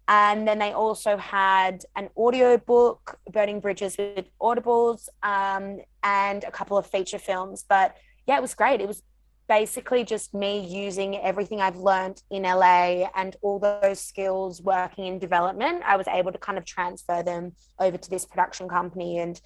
[0.08, 6.52] And then they also had an audio book burning bridges with audibles um, and a
[6.52, 7.64] couple of feature films.
[7.68, 7.96] But
[8.28, 8.82] yeah it was great.
[8.82, 9.02] It was
[9.48, 15.20] basically just me using everything I've learned in LA and all those skills working in
[15.20, 15.84] development.
[15.86, 19.20] I was able to kind of transfer them over to this production company.
[19.20, 19.40] And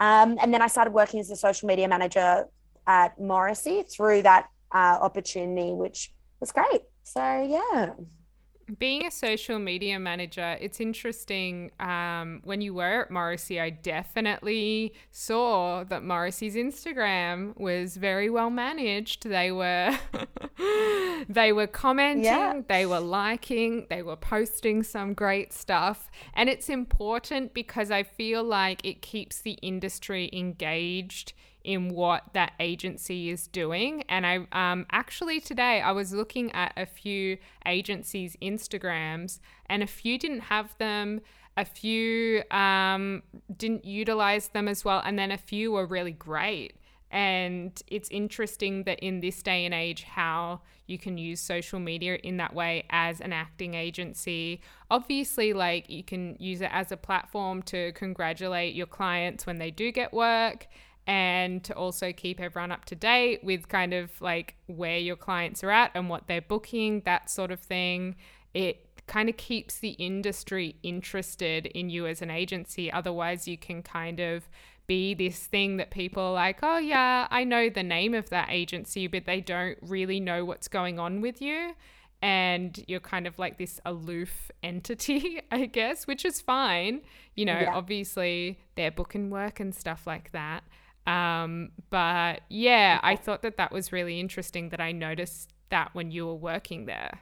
[0.00, 2.46] um, and then I started working as a social media manager
[2.86, 6.82] at Morrissey through that uh, opportunity, which was great.
[7.02, 7.94] So yeah
[8.78, 11.70] being a social media manager, it's interesting.
[11.80, 18.50] Um, when you were at Morrissey, I definitely saw that Morrissey's Instagram was very well
[18.50, 19.28] managed.
[19.28, 19.96] They were
[21.28, 22.60] they were commenting, yeah.
[22.68, 28.44] they were liking, they were posting some great stuff, and it's important because I feel
[28.44, 31.32] like it keeps the industry engaged
[31.64, 34.04] in what that agency is doing.
[34.08, 39.86] And I um, actually today I was looking at a few agencies' Instagrams, and a
[39.86, 41.20] few didn't have them.
[41.56, 43.24] A few um,
[43.56, 46.74] didn't utilize them as well, and then a few were really great.
[47.10, 52.16] And it's interesting that in this day and age, how you can use social media
[52.16, 54.60] in that way as an acting agency.
[54.90, 59.70] Obviously, like you can use it as a platform to congratulate your clients when they
[59.70, 60.66] do get work
[61.08, 65.64] and to also keep everyone up to date with kind of like where your clients
[65.64, 68.14] are at and what they're booking, that sort of thing.
[68.52, 72.92] It kind of keeps the industry interested in you as an agency.
[72.92, 74.50] Otherwise, you can kind of
[74.86, 78.48] be this thing that people are like, oh, yeah, I know the name of that
[78.50, 81.72] agency, but they don't really know what's going on with you.
[82.20, 87.00] And you're kind of like this aloof entity, I guess, which is fine.
[87.34, 87.74] You know, yeah.
[87.74, 90.64] obviously they're booking work and stuff like that.
[91.08, 96.10] Um, but yeah, I thought that that was really interesting that I noticed that when
[96.10, 97.20] you were working there.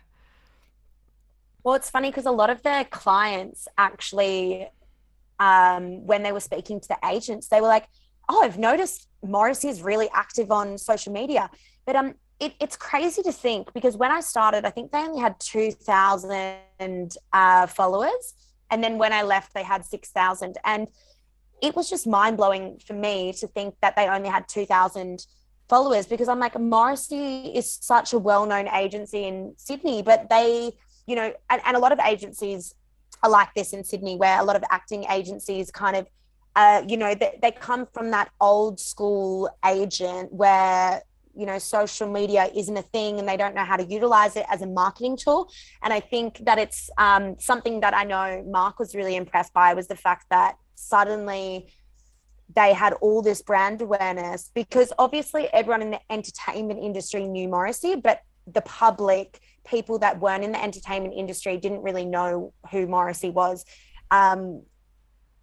[1.62, 4.68] Well, it's funny because a lot of their clients actually,
[5.38, 7.88] um, when they were speaking to the agents, they were like,
[8.28, 11.48] "Oh, I've noticed Morrissey is really active on social media."
[11.84, 15.20] But um, it, it's crazy to think because when I started, I think they only
[15.20, 18.34] had two thousand uh, followers,
[18.70, 20.58] and then when I left, they had six thousand.
[20.64, 20.88] And
[21.62, 25.26] it was just mind blowing for me to think that they only had 2,000
[25.68, 30.72] followers because I'm like, Morrissey is such a well known agency in Sydney, but they,
[31.06, 32.74] you know, and, and, a lot of agencies
[33.22, 36.06] are like this in Sydney, where a lot of acting agencies kind of
[36.56, 41.02] uh, you know, they, they come from that old school agent where
[41.36, 44.46] you know social media isn't a thing and they don't know how to utilize it
[44.48, 45.50] as a marketing tool.
[45.82, 49.74] And i think that it's um, something that i know mark was really impressed by
[49.74, 51.66] was the fact that suddenly
[52.54, 57.96] they had all this brand awareness because obviously everyone in the entertainment industry knew morrissey
[57.96, 63.30] but the public people that weren't in the entertainment industry didn't really know who morrissey
[63.30, 63.64] was.
[64.10, 64.62] Um,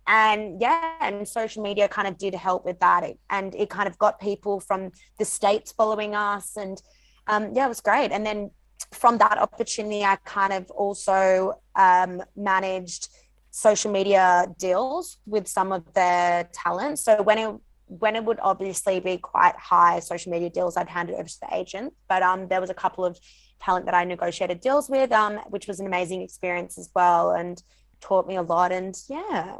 [0.06, 3.04] and yeah and social media kind of did help with that.
[3.04, 6.82] It, and it kind of got people from the states following us and
[7.28, 8.12] um, yeah it was great.
[8.12, 8.52] And then
[8.92, 13.08] from that opportunity i kind of also um, managed
[13.56, 16.98] social media deals with some of their talent.
[16.98, 21.12] So when it when it would obviously be quite high social media deals i'd hand
[21.12, 21.94] it over to the agent.
[22.10, 23.20] But um, there was a couple of
[23.62, 27.62] talent that i negotiated deals with um, which was an amazing experience as well and
[28.02, 29.58] taught me a lot and yeah.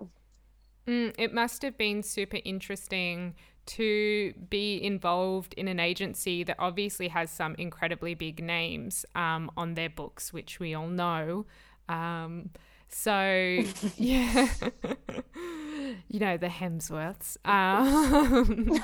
[0.88, 3.36] Mm, it must have been super interesting
[3.66, 9.76] to be involved in an agency that obviously has some incredibly big names um, on
[9.76, 11.46] their books, which we all know.
[11.88, 12.50] Um,
[12.94, 13.66] so,
[13.98, 14.48] yeah,
[16.08, 17.38] you know, the Hemsworths.
[17.46, 18.80] Um,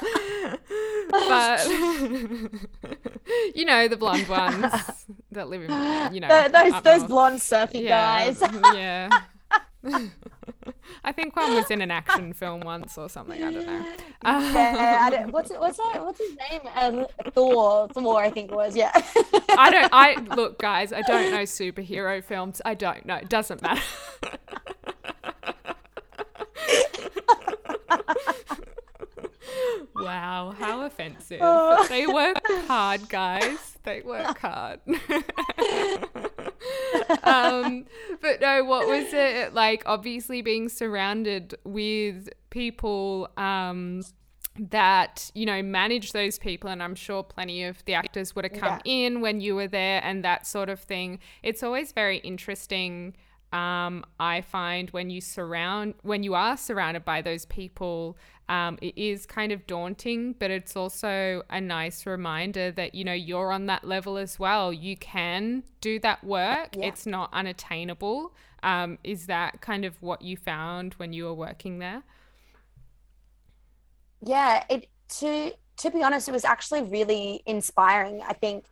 [1.09, 1.65] but,
[3.55, 4.73] you know, the blonde ones
[5.31, 8.41] that live in, you know, the, those, those blonde surfing yeah, guys.
[8.73, 9.09] yeah.
[11.03, 13.41] I think one was in an action film once or something.
[13.41, 13.85] I don't know.
[14.23, 16.61] yeah, don't, what's what's that, what's his name?
[16.75, 17.87] Um, Thor.
[17.89, 18.75] Thor, I think it was.
[18.75, 18.91] Yeah.
[19.57, 19.89] I don't.
[19.93, 20.91] I look, guys.
[20.91, 22.61] I don't know superhero films.
[22.65, 23.15] I don't know.
[23.15, 23.81] It doesn't matter.
[29.95, 31.39] wow, how offensive!
[31.41, 31.85] Oh.
[31.87, 33.77] They work hard, guys.
[33.83, 34.81] They work hard.
[37.23, 37.85] um,
[38.21, 39.83] but no, what was it like?
[39.85, 44.01] Obviously, being surrounded with people um,
[44.57, 48.53] that you know manage those people, and I'm sure plenty of the actors would have
[48.59, 49.05] come Yeah.
[49.05, 51.19] in when you were there, and that sort of thing.
[51.43, 53.15] It's always very interesting.
[53.51, 58.97] Um, I find when you surround when you are surrounded by those people, um, it
[58.97, 63.65] is kind of daunting, but it's also a nice reminder that you know you're on
[63.65, 64.71] that level as well.
[64.71, 66.75] You can do that work.
[66.75, 66.87] Yeah.
[66.87, 68.33] It's not unattainable.
[68.61, 72.03] Um, is that kind of what you found when you were working there?
[74.25, 78.65] yeah it to to be honest it was actually really inspiring i think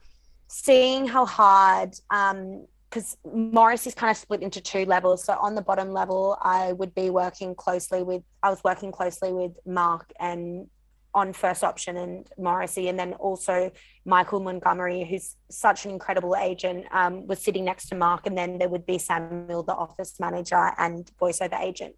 [0.48, 5.56] seeing how hard um because morris is kind of split into two levels so on
[5.56, 10.12] the bottom level i would be working closely with i was working closely with mark
[10.20, 10.68] and
[11.14, 13.72] on first option and morrissey and then also
[14.06, 18.58] michael montgomery who's such an incredible agent um, was sitting next to mark and then
[18.58, 21.96] there would be samuel the office manager and voiceover agent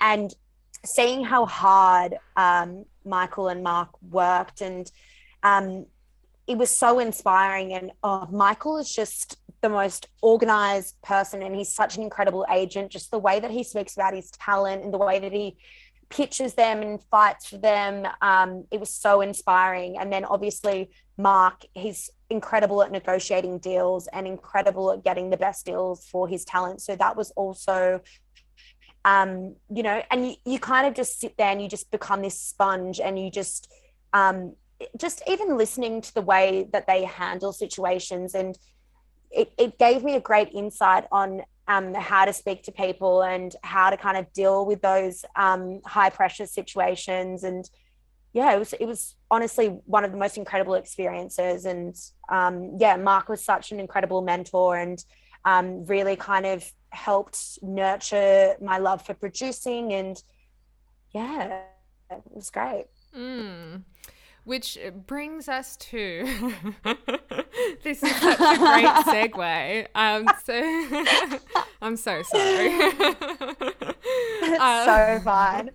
[0.00, 0.34] and
[0.84, 4.90] seeing how hard um, Michael and Mark worked, and
[5.42, 5.86] um,
[6.46, 7.72] it was so inspiring.
[7.72, 12.90] And oh, Michael is just the most organized person, and he's such an incredible agent.
[12.90, 15.56] Just the way that he speaks about his talent and the way that he
[16.08, 19.96] pitches them and fights for them, um, it was so inspiring.
[19.98, 25.66] And then obviously Mark, he's incredible at negotiating deals and incredible at getting the best
[25.66, 26.80] deals for his talent.
[26.80, 28.00] So that was also
[29.04, 32.22] um, you know, and you, you kind of just sit there and you just become
[32.22, 33.72] this sponge and you just,
[34.12, 34.54] um,
[34.98, 38.58] just even listening to the way that they handle situations and
[39.30, 43.54] it, it gave me a great insight on um, how to speak to people and
[43.62, 47.44] how to kind of deal with those um, high pressure situations.
[47.44, 47.68] And
[48.32, 51.64] yeah it was it was honestly one of the most incredible experiences.
[51.64, 51.94] And
[52.28, 55.02] um, yeah mark was such an incredible mentor and
[55.44, 59.92] um, really kind of helped nurture my love for producing.
[59.92, 60.20] And
[61.12, 61.60] yeah
[62.10, 62.86] it was great.
[63.16, 63.84] Mm.
[64.50, 64.76] Which
[65.06, 66.24] brings us to
[67.84, 69.86] this is such a great segue.
[69.94, 71.38] Um, so
[71.82, 72.70] I'm so sorry.
[74.42, 75.70] it's Um, so fine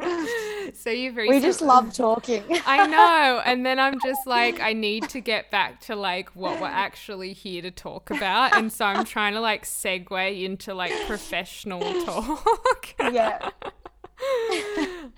[0.73, 3.41] so you've we just love talking I know.
[3.45, 7.32] And then I'm just like, I need to get back to like what we're actually
[7.32, 8.57] here to talk about.
[8.57, 12.93] And so I'm trying to like segue into like professional talk.
[12.99, 13.51] yeah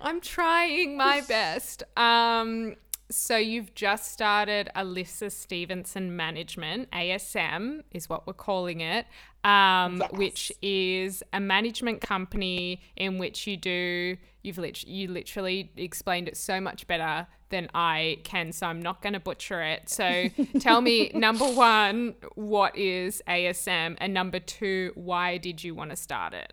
[0.01, 1.83] I'm trying my best.
[1.95, 2.75] Um,
[3.09, 9.05] so you've just started Alyssa Stevenson Management, ASM is what we're calling it,
[9.43, 10.11] um, Yes.
[10.11, 14.17] which is a management company in which you do.
[14.43, 19.01] You've lit- you literally explained it so much better than I can, so I'm not
[19.01, 19.89] going to butcher it.
[19.89, 20.27] So
[20.59, 25.95] tell me, number one, what is ASM, and number two, why did you want to
[25.95, 26.51] start it?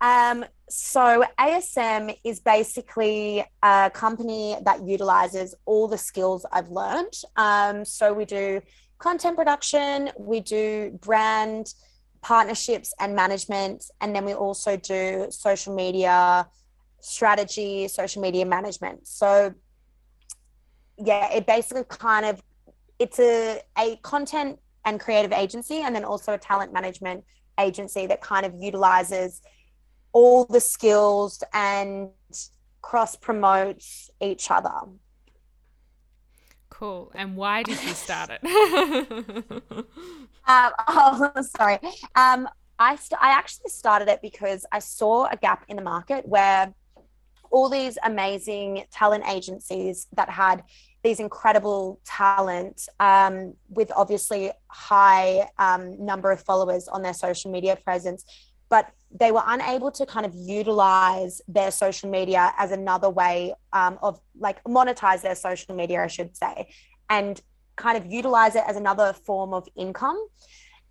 [0.00, 7.14] Um, so ASM is basically a company that utilizes all the skills I've learned.
[7.36, 8.60] Um, so we do
[8.98, 11.72] content production, we do brand
[12.20, 16.48] partnerships and management, and then we also do social media
[17.00, 19.06] strategy, social media management.
[19.06, 19.54] So
[20.98, 22.42] yeah, it basically kind of
[22.98, 27.24] it's a a content and creative agency, and then also a talent management
[27.58, 29.42] agency that kind of utilizes
[30.16, 32.08] all the skills and
[32.80, 34.70] cross promotes each other.
[36.70, 37.12] Cool.
[37.14, 38.40] And why did you start it?
[39.52, 39.84] um,
[40.88, 41.78] oh, sorry.
[42.14, 42.48] Um,
[42.78, 46.72] I, st- I actually started it because I saw a gap in the market where
[47.50, 50.64] all these amazing talent agencies that had
[51.04, 57.76] these incredible talent um, with obviously high um, number of followers on their social media
[57.76, 58.24] presence
[58.68, 63.98] but they were unable to kind of utilize their social media as another way um,
[64.02, 66.68] of like monetize their social media, I should say,
[67.08, 67.40] and
[67.76, 70.18] kind of utilize it as another form of income.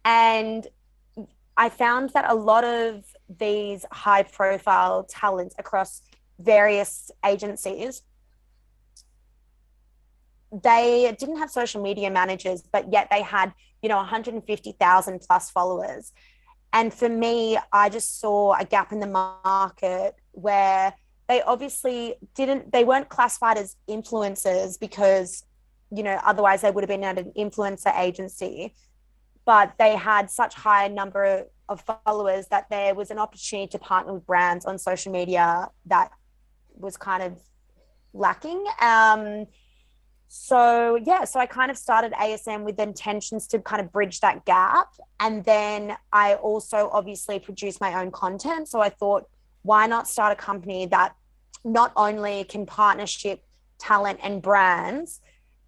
[0.04, 0.66] And
[1.58, 6.02] I found that a lot of these high profile talents across
[6.40, 8.02] various agencies
[10.64, 16.12] they didn't have social media managers but yet they had you know 150,000 plus followers
[16.76, 20.94] and for me, I just saw a gap in the market where
[21.30, 25.46] they obviously didn't, they weren't classified as influencers because,
[25.90, 28.74] you know, otherwise they would have been at an influencer agency.
[29.46, 34.14] But they had such high number of followers that there was an opportunity to partner
[34.14, 36.12] with brands on social media that
[36.76, 37.40] was kind of
[38.12, 38.66] lacking.
[38.82, 39.46] Um,
[40.28, 44.46] so yeah so i kind of started asm with intentions to kind of bridge that
[44.46, 44.90] gap.
[45.20, 48.68] And then i also obviously produce my own content.
[48.68, 49.26] So i thought
[49.64, 51.16] why not start a company that
[51.64, 53.44] not only can partnership
[53.80, 55.22] talent and brands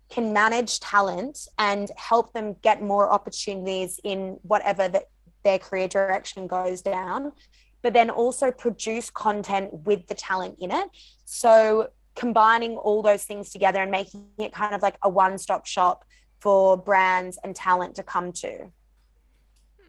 [0.09, 5.03] can manage talent and help them get more opportunities in whatever the,
[5.43, 7.33] their career direction goes down
[7.81, 10.89] but then also produce content with the talent in it.
[11.25, 15.65] So combining all those things together and making it kind of like a one stop
[15.65, 16.03] shop
[16.39, 18.71] for brands and talent to come to.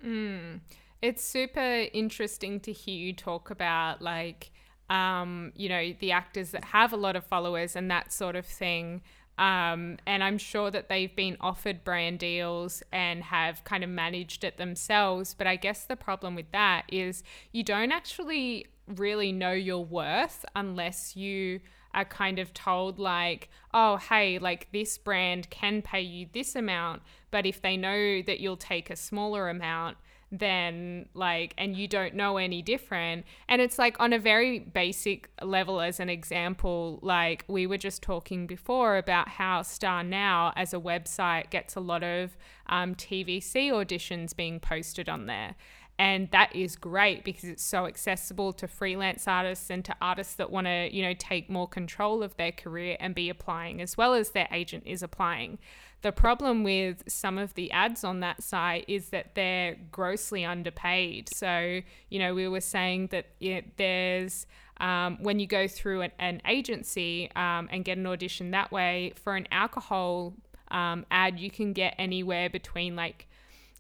[0.04, 0.60] Mm.
[1.00, 4.50] It's super interesting to hear you talk about like,
[4.90, 8.46] um, you know, the actors that have a lot of followers and that sort of
[8.46, 9.02] thing.
[9.38, 14.42] Um, and I'm sure that they've been offered brand deals and have kind of managed
[14.42, 15.34] it themselves.
[15.34, 17.22] But I guess the problem with that is
[17.52, 21.60] you don't actually really know your worth unless you
[21.94, 27.02] are kind of told like oh hey like this brand can pay you this amount
[27.30, 29.96] but if they know that you'll take a smaller amount
[30.30, 33.24] then like and you don't know any different.
[33.48, 38.02] And it's like on a very basic level as an example like we were just
[38.02, 42.36] talking before about how StarNow as a website gets a lot of
[42.70, 45.54] um, tvc auditions being posted on there
[45.98, 50.50] and that is great because it's so accessible to freelance artists and to artists that
[50.50, 54.14] want to you know take more control of their career and be applying as well
[54.14, 55.58] as their agent is applying.
[56.02, 61.28] The problem with some of the ads on that site is that they're grossly underpaid.
[61.34, 64.46] So you know we were saying that it, there's
[64.80, 69.12] um, when you go through an, an agency um, and get an audition that way
[69.16, 70.34] for an alcohol
[70.70, 73.26] um, ad you can get anywhere between like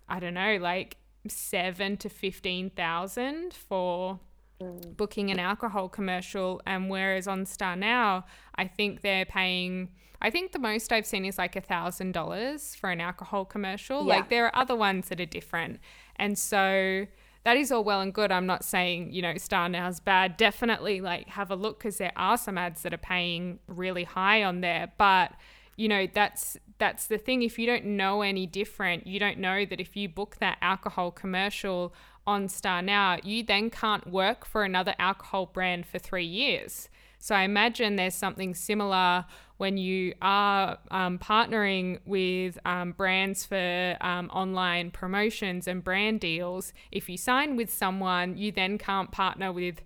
[0.08, 0.96] i don't know like
[1.28, 4.20] seven to fifteen thousand for
[4.60, 4.96] mm.
[4.96, 8.24] booking an alcohol commercial, and whereas on StarNow,
[8.54, 9.90] I think they're paying.
[10.20, 14.00] I think the most I've seen is like a thousand dollars for an alcohol commercial.
[14.00, 14.16] Yeah.
[14.16, 15.80] Like there are other ones that are different,
[16.16, 17.06] and so
[17.44, 18.32] that is all well and good.
[18.32, 20.36] I'm not saying, you know, StarNow's bad.
[20.36, 24.42] Definitely like have a look because there are some ads that are paying really high
[24.42, 24.92] on there.
[24.98, 25.32] But
[25.78, 29.64] you know that's that's the thing if you don't know any different you don't know
[29.64, 31.92] that if you book that alcohol commercial
[32.26, 37.42] on StarNow you then can't work for another alcohol brand for three years so i
[37.42, 39.24] imagine there's something similar
[39.56, 46.72] when you are um, partnering with um, brands for um, online promotions and brand deals
[46.92, 49.82] if you sign with someone you then can't partner with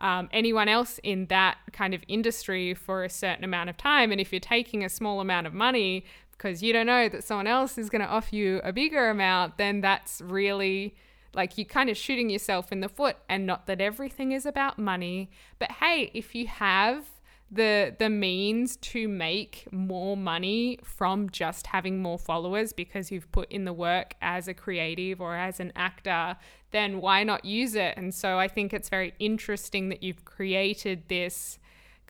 [0.00, 4.10] um, anyone else in that kind of industry for a certain amount of time.
[4.10, 6.04] And if you're taking a small amount of money
[6.40, 9.58] because you don't know that someone else is going to offer you a bigger amount,
[9.58, 10.94] then that's really
[11.34, 13.16] like you're kind of shooting yourself in the foot.
[13.28, 17.04] And not that everything is about money, but hey, if you have
[17.52, 23.50] the the means to make more money from just having more followers because you've put
[23.50, 26.36] in the work as a creative or as an actor
[26.70, 31.02] then why not use it and so i think it's very interesting that you've created
[31.08, 31.58] this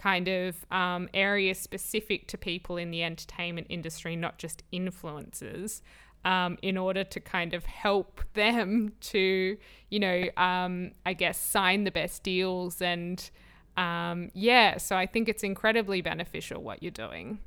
[0.00, 5.82] kind of um, area specific to people in the entertainment industry not just influencers
[6.24, 9.56] um, in order to kind of help them to
[9.90, 13.30] you know um, i guess sign the best deals and
[13.76, 17.38] um, yeah, so I think it's incredibly beneficial what you're doing.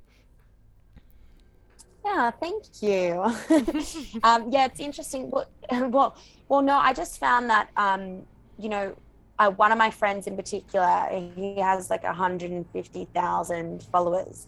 [2.03, 3.21] Yeah, thank you.
[4.23, 5.29] um, yeah, it's interesting.
[5.29, 6.17] Well, well,
[6.49, 8.23] well, no, I just found that, um,
[8.57, 8.95] you know,
[9.37, 14.47] one of my friends in particular, he has like 150,000 followers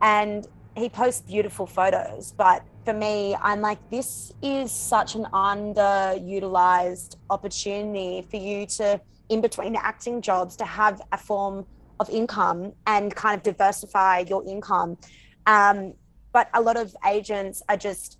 [0.00, 0.46] and
[0.76, 2.32] he posts beautiful photos.
[2.36, 9.40] But for me, I'm like, this is such an underutilized opportunity for you to in
[9.40, 11.64] between acting jobs to have a form
[12.00, 14.98] of income and kind of diversify your income.
[15.46, 15.94] Um,
[16.32, 18.18] but a lot of agents are just,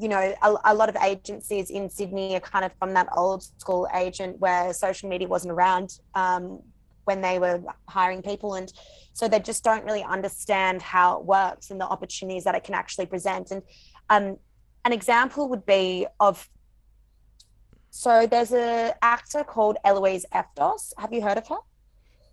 [0.00, 3.42] you know, a, a, lot of agencies in Sydney are kind of from that old
[3.58, 6.60] school agent where social media wasn't around um,
[7.04, 8.54] when they were hiring people.
[8.54, 8.72] And
[9.12, 12.74] so they just don't really understand how it works and the opportunities that it can
[12.74, 13.50] actually present.
[13.50, 13.62] And
[14.10, 14.36] um,
[14.84, 16.48] an example would be of
[17.90, 20.92] so there's an actor called Eloise Eftos.
[20.98, 21.58] Have you heard of her?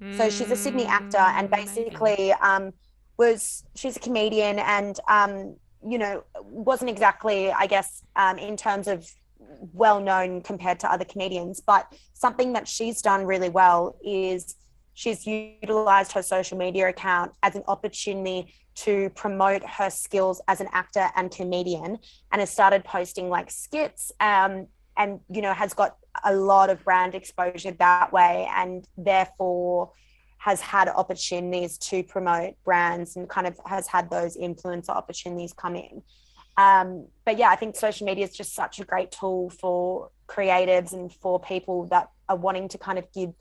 [0.02, 2.74] Mm, so she's a Sydney actor and mm, basically um,
[3.18, 5.56] was she's a comedian and um,
[5.88, 9.10] you know wasn't exactly I guess um, in terms of
[9.74, 14.56] well known compared to other comedians, but something that she's done really well is
[14.94, 20.68] she's utilized her social media account as an opportunity to promote her skills as an
[20.72, 21.98] actor and comedian
[22.32, 24.68] and has started posting like skits um,
[24.98, 29.92] and you know has got a lot of brand exposure that way and therefore
[30.42, 35.76] has had opportunities to promote brands and kind of has had those influencer opportunities come
[35.76, 36.02] in
[36.58, 40.94] um, but yeah i think social media is just such a great tool for creatives
[40.94, 43.32] and for people that are wanting to kind of give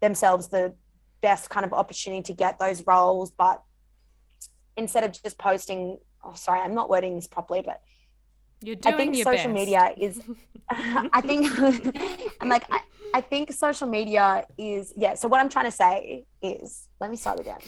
[0.00, 0.72] themselves the
[1.20, 3.62] best kind of opportunity to get those roles but
[4.78, 7.82] instead of just posting oh sorry i'm not wording this properly but
[8.62, 9.60] you're doing I think your social best.
[9.60, 10.20] media is.
[10.70, 11.46] I think
[12.40, 12.80] I'm like I,
[13.14, 15.14] I think social media is yeah.
[15.14, 17.60] So what I'm trying to say is, let me start again.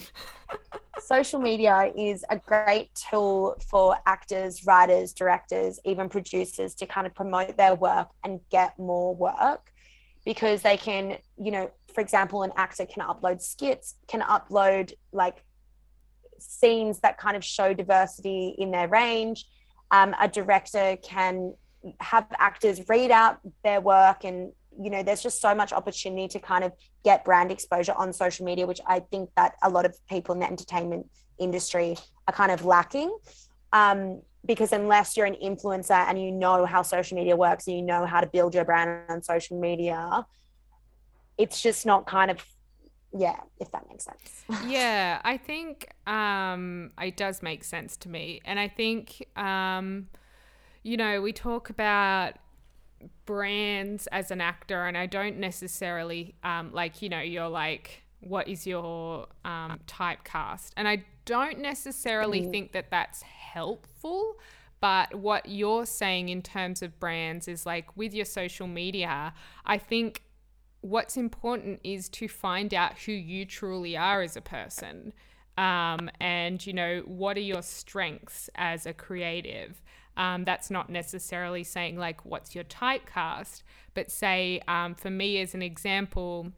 [0.99, 7.13] social media is a great tool for actors, writers, directors, even producers to kind of
[7.15, 9.71] promote their work and get more work
[10.25, 15.43] because they can, you know, for example, an actor can upload skits, can upload like
[16.39, 19.45] scenes that kind of show diversity in their range
[19.91, 21.53] um, a director can
[21.99, 24.51] have actors read out their work and
[24.81, 26.71] you know there's just so much opportunity to kind of
[27.03, 30.39] get brand exposure on social media which i think that a lot of people in
[30.39, 31.05] the entertainment
[31.39, 33.15] industry are kind of lacking.
[33.73, 37.81] Um, because unless you're an influencer and you know how social media works and you
[37.83, 40.25] know how to build your brand on social media
[41.37, 42.43] it's just not kind of
[43.17, 44.63] yeah if that makes sense.
[44.65, 48.39] Yeah i think um it does make sense to me.
[48.45, 50.07] And i think um
[50.83, 52.35] you know we talk about
[53.25, 58.47] brands as an actor and i don't necessarily um like you know you're like what
[58.47, 62.51] is your um typecast and i don't necessarily mm.
[62.51, 64.35] think that that's helpful
[64.81, 69.33] but what you're saying in terms of brands is like with your social media
[69.65, 70.23] i think
[70.81, 75.13] what's important is to find out who you truly are as a person.
[75.57, 79.81] Um, and, you know, what are your strengths as a creative?
[80.19, 83.63] Um, that's not necessarily saying, like, what's your typecast,
[83.93, 86.51] but say, um, for me, as an example,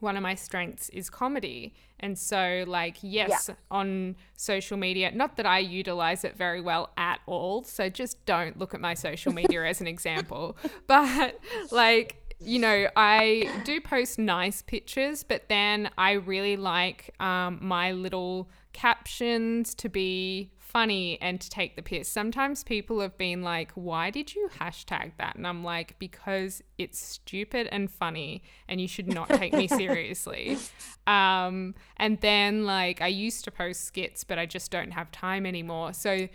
[0.00, 1.74] one of my strengths is comedy.
[2.00, 3.56] And so, like, yes, yeah.
[3.70, 7.62] on social media, not that I utilize it very well at all.
[7.62, 10.56] So just don't look at my social media as an example.
[10.86, 11.38] But,
[11.70, 17.92] like, you know, I do post nice pictures, but then I really like um, my
[17.92, 22.08] little captions to be funny and to take the piss.
[22.08, 25.36] Sometimes people have been like, why did you hashtag that?
[25.36, 30.58] And I'm like, because it's stupid and funny and you should not take me seriously.
[31.06, 35.46] Um, and then, like, I used to post skits, but I just don't have time
[35.46, 35.92] anymore.
[35.92, 36.28] So,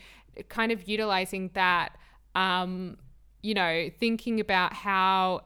[0.48, 1.98] kind of utilizing that.
[2.34, 2.98] Um,
[3.42, 5.44] you know, thinking about how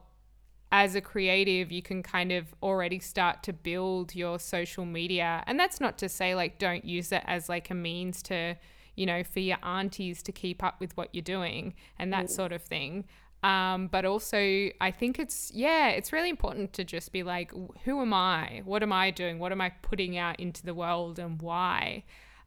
[0.71, 5.43] as a creative, you can kind of already start to build your social media.
[5.45, 8.55] And that's not to say like don't use it as like a means to,
[8.95, 12.29] you know, for your aunties to keep up with what you're doing and that mm.
[12.29, 13.05] sort of thing.
[13.43, 14.37] Um, but also,
[14.79, 17.51] I think it's, yeah, it's really important to just be like,
[17.83, 18.61] who am I?
[18.63, 19.37] What am I doing?
[19.37, 22.05] What am I putting out into the world and why?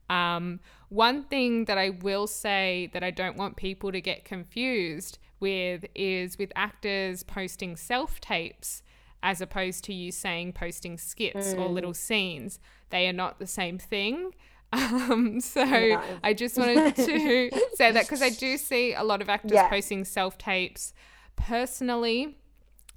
[0.09, 5.18] Um, one thing that I will say that I don't want people to get confused
[5.38, 8.82] with is with actors posting self tapes
[9.22, 11.59] as opposed to you saying posting skits mm.
[11.59, 12.59] or little scenes.
[12.90, 14.32] They are not the same thing.
[14.73, 16.03] Um, so no.
[16.23, 19.69] I just wanted to say that because I do see a lot of actors yeah.
[19.69, 20.93] posting self tapes.
[21.37, 22.37] Personally,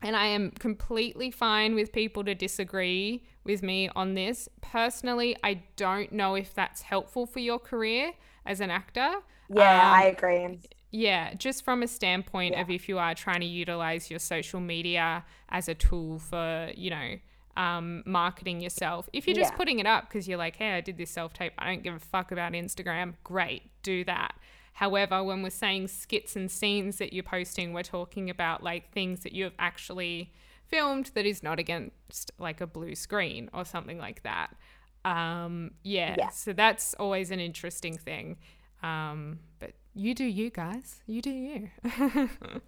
[0.02, 4.48] and I am completely fine with people to disagree with me on this.
[4.62, 8.14] Personally, I don't know if that's helpful for your career
[8.46, 9.16] as an actor.
[9.50, 10.60] Yeah, um, I agree.
[10.92, 12.62] Yeah, just from a standpoint yeah.
[12.62, 16.90] of if you are trying to utilize your social media as a tool for, you
[16.90, 17.16] know,
[17.58, 19.10] um, marketing yourself.
[19.14, 19.58] If you're just yeah.
[19.58, 21.96] putting it up because you're like, hey, I did this self tape, I don't give
[21.96, 24.36] a fuck about Instagram, great, do that.
[24.74, 29.24] However, when we're saying skits and scenes that you're posting, we're talking about like things
[29.24, 30.32] that you have actually
[30.68, 34.56] filmed that is not against like a blue screen or something like that.
[35.04, 36.30] Um, yeah, yeah.
[36.30, 38.38] so that's always an interesting thing.
[38.82, 41.70] Um, but you do you guys, you do you.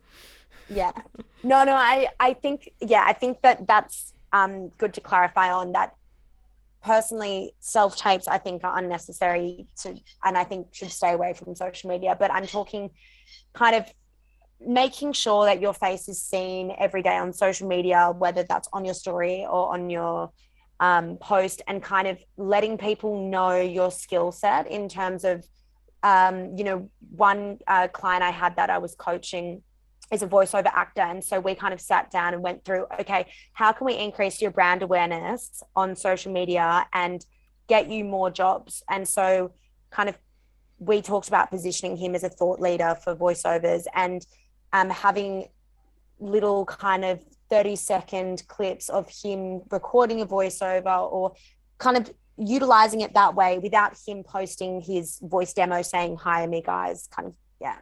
[0.69, 0.91] yeah.
[1.43, 5.71] No, no, I, I think, yeah, I think that that's um, good to clarify on
[5.73, 5.95] that.
[6.84, 11.55] Personally self tapes i think are unnecessary to and i think should stay away from
[11.55, 12.89] social media but i'm talking
[13.53, 13.86] kind of
[14.59, 18.84] making sure that your face is seen every day on social media whether that's on
[18.84, 20.32] your story or on your
[20.79, 25.45] um, post and kind of letting people know your skill set in terms of
[26.01, 29.61] um, you know one uh, client i had that i was coaching
[30.12, 31.01] is a voiceover actor.
[31.01, 34.41] And so we kind of sat down and went through, okay, how can we increase
[34.41, 37.26] your brand awareness on social media and
[37.68, 38.84] get you more jobs?
[38.89, 39.51] And so
[39.89, 40.18] kind of
[40.80, 44.26] we talked about positioning him as a thought leader for voiceovers and
[44.74, 45.47] um, having
[46.20, 51.34] little kind of 30 second clips of him recording a voiceover or
[51.78, 56.62] kind of utilizing it that way without him posting his voice demo saying hire me
[56.62, 57.76] guys kind of yeah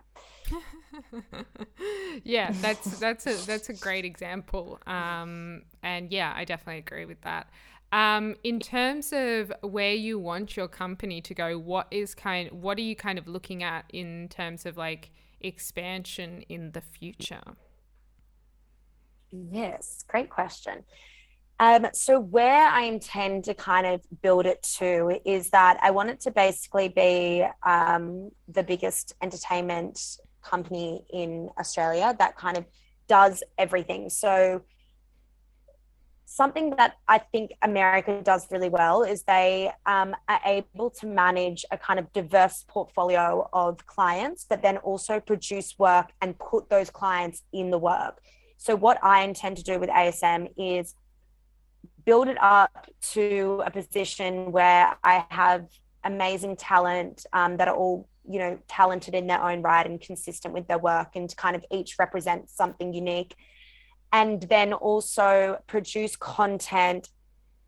[2.23, 4.79] yeah, that's that's a that's a great example.
[4.87, 7.49] Um, and yeah, I definitely agree with that.
[7.91, 12.77] Um, in terms of where you want your company to go, what is kind what
[12.77, 15.11] are you kind of looking at in terms of like
[15.41, 17.41] expansion in the future?
[19.31, 20.83] Yes, great question.
[21.59, 26.09] Um, so where I intend to kind of build it to is that I want
[26.09, 29.99] it to basically be um, the biggest entertainment
[30.49, 32.65] company in Australia that kind of
[33.07, 34.09] does everything.
[34.09, 34.61] So
[36.25, 41.65] something that I think America does really well is they um, are able to manage
[41.71, 46.89] a kind of diverse portfolio of clients, but then also produce work and put those
[46.91, 48.21] clients in the work.
[48.57, 50.93] So, what I intend to do with ASM is
[52.05, 55.65] build it up to a position where I have
[56.03, 60.53] amazing talent um, that are all you know talented in their own right and consistent
[60.53, 63.35] with their work and kind of each represent something unique.
[64.11, 67.09] And then also produce content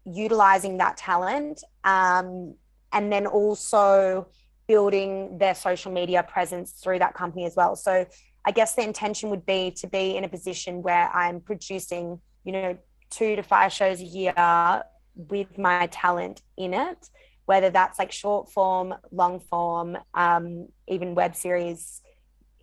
[0.06, 2.56] utilizing that talent um,
[2.92, 4.28] and then also
[4.68, 7.76] building their social media presence through that company as well.
[7.76, 8.06] So
[8.46, 12.52] i guess the intention would be to be in a position where i'm producing you
[12.52, 12.78] know
[13.10, 14.84] two to five shows a year
[15.16, 17.10] with my talent in it
[17.46, 22.02] whether that's like short form, long form, um, even web series,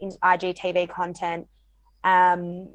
[0.03, 1.47] IGTV content.
[2.05, 2.69] Um,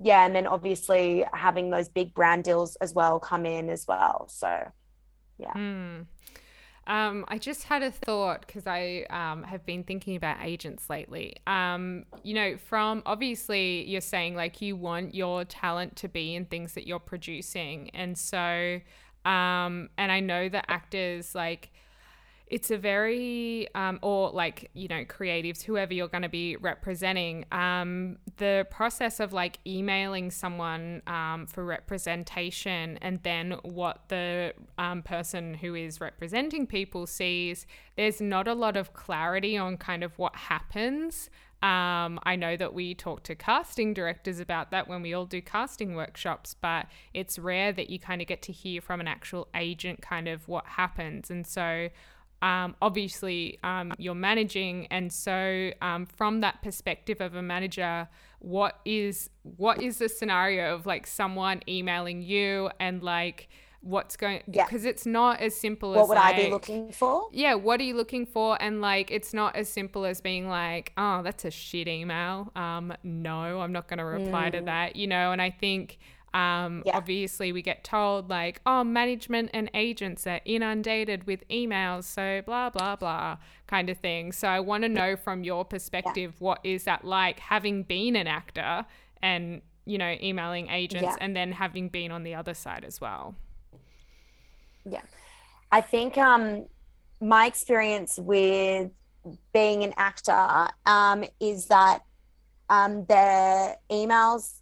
[0.00, 4.28] yeah, and then obviously having those big brand deals as well come in as well.
[4.28, 4.70] So,
[5.38, 5.52] yeah.
[5.54, 6.06] Mm.
[6.88, 11.36] Um, I just had a thought because I um, have been thinking about agents lately.
[11.46, 16.46] Um, you know, from obviously you're saying like you want your talent to be in
[16.46, 17.90] things that you're producing.
[17.90, 18.80] And so
[19.24, 21.70] um, and I know that actors like
[22.50, 27.44] it's a very um, or like you know creatives whoever you're going to be representing
[27.52, 35.02] um, the process of like emailing someone um, for representation and then what the um,
[35.02, 37.66] person who is representing people sees
[37.96, 41.30] there's not a lot of clarity on kind of what happens
[41.60, 45.42] um, I know that we talk to casting directors about that when we all do
[45.42, 49.48] casting workshops, but it's rare that you kind of get to hear from an actual
[49.56, 51.30] agent kind of what happens.
[51.30, 51.88] And so,
[52.42, 58.78] um, obviously, um, you're managing, and so um, from that perspective of a manager, what
[58.84, 63.48] is what is the scenario of like someone emailing you and like
[63.80, 64.64] what's going Yeah.
[64.64, 67.28] because it's not as simple what as what would I be looking for?
[67.32, 68.60] yeah, what are you looking for?
[68.60, 72.50] And like, it's not as simple as being like, oh, that's a shit email.
[72.56, 75.30] Um, no, I'm not going to reply to that, you know?
[75.32, 75.98] And I think,
[76.34, 76.82] um, Mm.
[76.86, 76.96] Yeah.
[76.96, 82.68] obviously, we get told like, oh, management and agents are inundated with emails, so blah,
[82.70, 84.32] blah, blah kind of thing.
[84.32, 88.26] So I want to know from your perspective, what is that like having been an
[88.26, 88.84] actor
[89.22, 91.16] and, you know, emailing agents Yeah.
[91.20, 93.36] and then having been on the other side as well?
[94.88, 95.02] Yeah.
[95.70, 96.66] I think um,
[97.20, 98.90] my experience with
[99.52, 102.02] being an actor um, is that
[102.70, 104.60] um, the emails,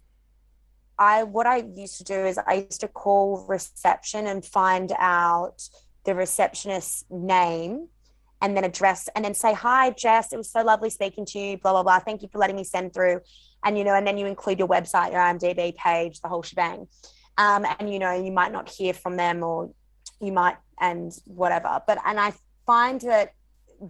[0.99, 5.69] I what I used to do is I used to call reception and find out
[6.05, 7.89] the receptionist's name
[8.41, 11.57] and then address and then say, Hi, Jess, it was so lovely speaking to you,
[11.57, 11.99] blah, blah, blah.
[11.99, 13.21] Thank you for letting me send through.
[13.63, 16.87] And, you know, and then you include your website, your IMDb page, the whole shebang.
[17.37, 19.71] Um, and, you know, you might not hear from them or
[20.19, 21.81] you might and whatever.
[21.87, 22.33] But and i
[22.65, 23.33] find that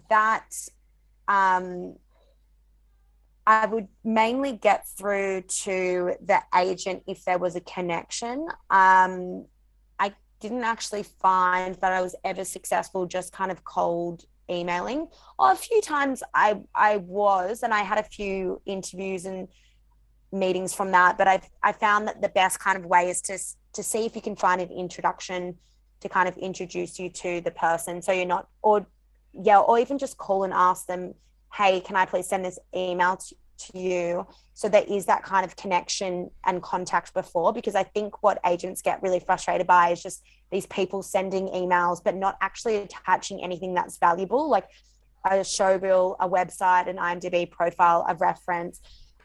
[0.09, 0.49] that
[1.27, 1.95] um
[3.45, 8.47] i would mainly get through to the agent if there was a connection.
[8.69, 9.45] Um
[9.99, 15.07] i didn't actually find that i was ever successful just kind of cold emailing.
[15.39, 19.47] Oh, a few times i i was and i had a few interviews and
[20.31, 23.37] meetings from that but i i found that the best kind of way is to
[23.73, 25.55] to see if you can find an introduction
[26.01, 28.01] to kind of introduce you to the person.
[28.01, 28.85] So you're not or
[29.33, 31.13] yeah or even just call and ask them
[31.53, 34.27] hey can i please send this email to, to you?
[34.53, 38.81] So there is that kind of connection and contact before because i think what agents
[38.81, 43.73] get really frustrated by is just these people sending emails but not actually attaching anything
[43.73, 44.49] that's valuable.
[44.49, 44.67] Like
[45.29, 48.79] a show reel a website an imdb profile a reference.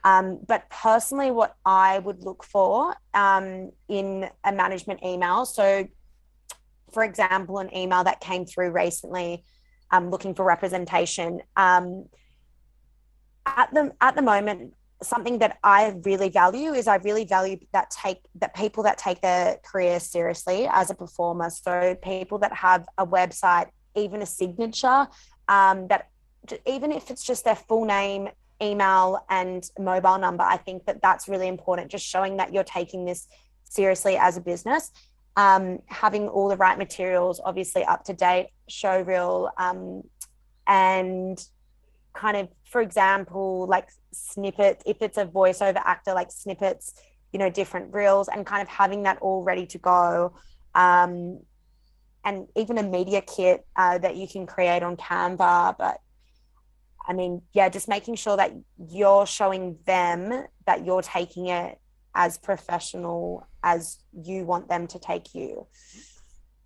[0.05, 5.87] Um, but personally what i would look for um, in a management email so
[6.93, 9.45] for example, an email that came through recently
[9.90, 11.43] um, looking for representation.
[11.57, 12.07] Um,
[13.47, 17.90] at the at the moment, something that I really value is I really value that
[17.90, 21.51] take that people that take their career seriously as a performer.
[21.51, 25.07] So people that have a website, even a signature,
[25.49, 26.09] um, that
[26.66, 28.28] even if it's just their full name,
[28.61, 31.90] email, and mobile number, I think that that's really important.
[31.90, 33.28] Just showing that you're taking this
[33.64, 34.90] seriously as a business
[35.37, 40.03] um, having all the right materials, obviously up to date, show reel, um,
[40.66, 41.45] and
[42.12, 46.95] kind of, for example, like snippets, if it's a voiceover actor, like snippets,
[47.33, 50.35] you know, different reels, and kind of having that all ready to go.
[50.74, 51.41] Um,
[52.24, 55.76] and even a media kit uh, that you can create on Canva.
[55.78, 55.99] But
[57.09, 61.78] I mean, yeah, just making sure that you're showing them that you're taking it
[62.15, 65.67] as professional as you want them to take you.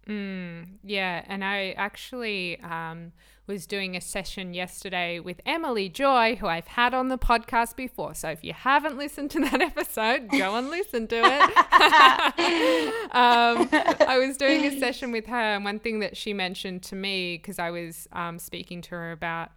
[0.08, 3.10] Mm, yeah, and I actually um,
[3.48, 8.14] was doing a session yesterday with Emily Joy, who I've had on the podcast before.
[8.14, 11.22] So if you haven't listened to that episode, go and listen to it.
[13.14, 13.68] um,
[14.08, 17.36] I was doing a session with her, and one thing that she mentioned to me,
[17.36, 19.50] because I was um, speaking to her about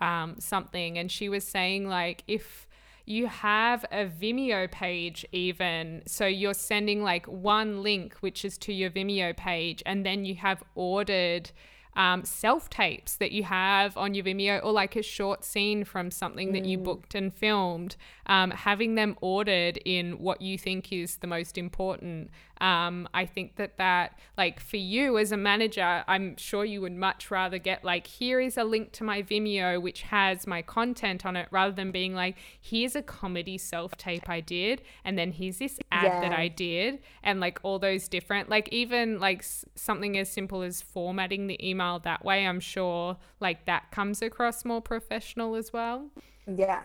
[0.00, 2.65] um, something, and she was saying, like, if
[3.06, 6.02] you have a Vimeo page, even.
[6.06, 10.34] So you're sending like one link, which is to your Vimeo page, and then you
[10.34, 11.52] have ordered
[11.94, 16.10] um, self tapes that you have on your Vimeo or like a short scene from
[16.10, 17.96] something that you booked and filmed.
[18.28, 22.30] Um, having them ordered in what you think is the most important.
[22.60, 26.96] Um, I think that that, like for you as a manager, I'm sure you would
[26.96, 31.24] much rather get like, here is a link to my Vimeo, which has my content
[31.24, 35.32] on it, rather than being like, here's a comedy self tape I did, and then
[35.32, 39.64] here's this ad that I did, and like all those different, like even like s-
[39.74, 44.64] something as simple as formatting the email that way, I'm sure like that comes across
[44.64, 46.10] more professional as well.
[46.46, 46.82] Yeah.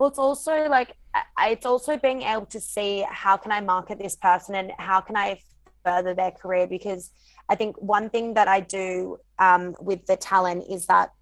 [0.00, 0.96] Well, it's also like
[1.38, 5.14] it's also being able to see how can I market this person and how can
[5.14, 5.42] I
[5.84, 7.10] further their career because
[7.50, 11.12] I think one thing that I do um, with the talent is that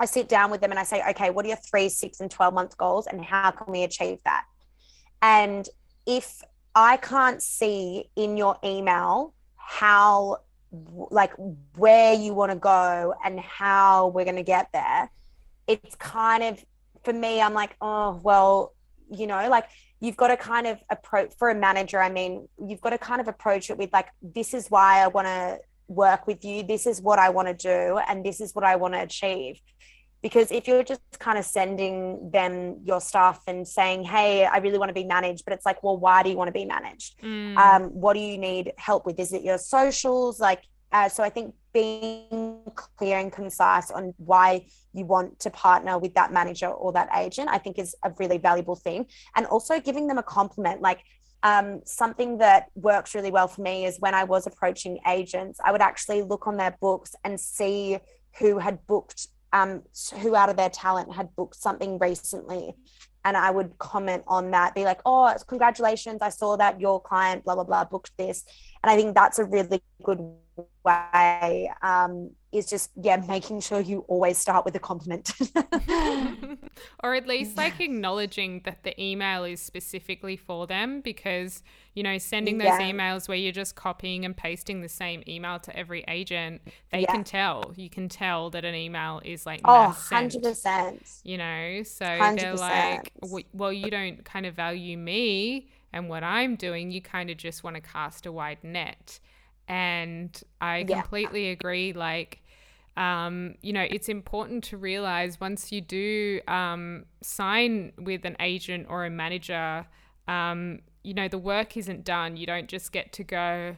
[0.00, 2.28] I sit down with them and I say, okay, what are your three, six, and
[2.28, 4.44] 12 month goals and how can we achieve that?
[5.22, 5.68] And
[6.04, 6.42] if
[6.74, 10.38] I can't see in your email how,
[10.72, 11.32] like,
[11.76, 15.08] where you want to go and how we're going to get there,
[15.68, 16.64] it's kind of,
[17.04, 18.72] for me, I'm like, oh, well,
[19.10, 19.66] you know, like,
[20.00, 22.00] you've got to kind of approach for a manager.
[22.00, 25.08] I mean, you've got to kind of approach it with, like, this is why I
[25.08, 26.62] want to work with you.
[26.62, 27.98] This is what I want to do.
[28.08, 29.60] And this is what I want to achieve
[30.22, 34.78] because if you're just kind of sending them your stuff and saying hey i really
[34.78, 37.20] want to be managed but it's like well why do you want to be managed
[37.20, 37.56] Mm.
[37.58, 41.28] um, what do you need help with is it your socials like uh, so i
[41.28, 42.62] think being
[42.96, 44.64] clear and concise on why
[44.94, 48.38] you want to partner with that manager or that agent i think is a really
[48.38, 49.04] valuable thing
[49.36, 51.00] and also giving them a compliment like
[51.42, 55.72] um, something that works really well for me is when i was approaching agents i
[55.72, 57.98] would actually look on their books and see
[58.38, 59.82] who had booked um,
[60.20, 62.74] who out of their talent had booked something recently
[63.24, 67.44] and I would comment on that, be like, oh, congratulations, I saw that your client,
[67.44, 68.44] blah, blah, blah, booked this.
[68.82, 70.20] And I think that's a really good
[70.84, 75.32] way, um, is just, yeah, making sure you always start with a compliment.
[77.02, 81.62] or at least like acknowledging that the email is specifically for them because
[81.94, 82.78] you know sending those Yeah.
[82.78, 87.12] emails where you're just copying and pasting the same email to every agent they Yeah.
[87.12, 91.22] can tell you can tell that an email is like oh, 100%.
[91.24, 93.12] you know so they're like
[93.52, 97.64] well you don't kind of value me and what i'm doing you kind of just
[97.64, 99.18] want to cast a wide net
[99.68, 101.02] and i Yeah.
[101.02, 102.40] completely agree like
[102.96, 108.86] um, you know, it's important to realize once you do um, sign with an agent
[108.88, 109.84] or a manager,
[110.28, 112.36] um, you know, the work isn't done.
[112.36, 113.76] You don't just get to go,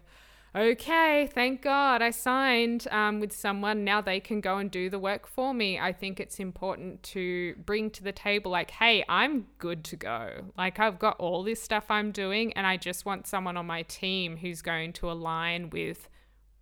[0.57, 3.85] okay, thank God I signed um, with someone.
[3.85, 5.79] Now they can go and do the work for me.
[5.79, 10.53] I think it's important to bring to the table, like, hey, I'm good to go.
[10.57, 13.83] Like, I've got all this stuff I'm doing, and I just want someone on my
[13.83, 16.09] team who's going to align with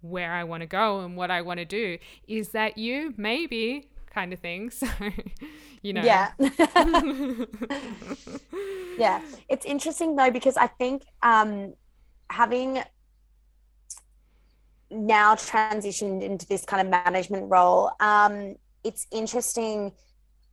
[0.01, 1.99] where I want to go and what I want to do.
[2.27, 3.15] Is that you?
[3.17, 4.73] Maybe kind of thing.
[4.81, 4.87] So,
[5.83, 6.03] you know.
[6.03, 6.33] Yeah.
[8.99, 9.21] yeah.
[9.51, 11.75] It's interesting though, because I think um,
[12.31, 12.83] having
[14.91, 19.93] now transitioned into this kind of management role, um, it's interesting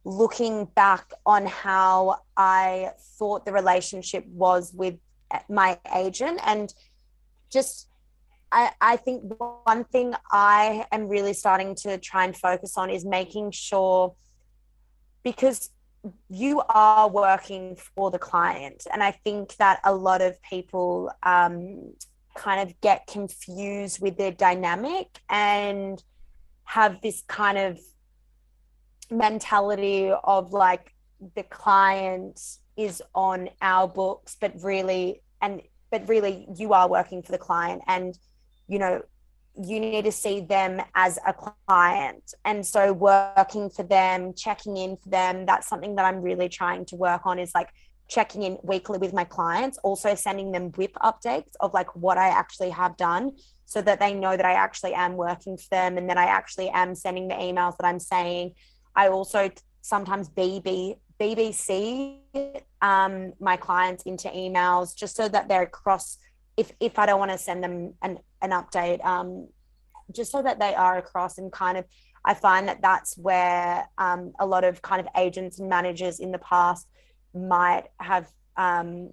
[0.04, 4.96] looking back on how I thought the relationship was with
[5.48, 6.74] my agent and
[7.52, 7.88] just
[8.52, 13.06] I, I think one thing I am really starting to try and focus on is
[13.06, 14.14] making sure
[15.24, 15.70] because
[16.30, 18.88] you are working for the client.
[18.92, 21.94] And I think that a lot of people um,
[22.36, 26.02] kind of get confused with their dynamic and
[26.64, 27.80] have this kind of
[29.10, 30.94] mentality of like
[31.36, 32.40] the client
[32.78, 35.62] is on our books, but really, and
[35.92, 38.18] but really you are working for the client and
[38.68, 39.02] you know
[39.62, 42.34] you need to see them as a client.
[42.46, 46.86] And so working for them checking in for them that's something that i'm really trying
[46.86, 47.70] to work on is like
[48.12, 52.28] checking in weekly with my clients also sending them WIP updates of like what i
[52.28, 53.32] actually have done
[53.66, 56.70] so that they know that i actually am working for them and that i actually
[56.70, 58.54] am sending the emails that i'm saying.
[58.94, 59.50] I also
[59.82, 62.18] sometimes bb bbc
[62.82, 66.18] um, my clients into emails just so that they're across
[66.58, 69.48] if if I don't want to send them an, an update, um,
[70.12, 71.86] just so that they are across and kind of,
[72.26, 76.32] I find that that's where um, a lot of kind of agents and managers in
[76.32, 76.88] the past
[77.34, 79.12] might have um,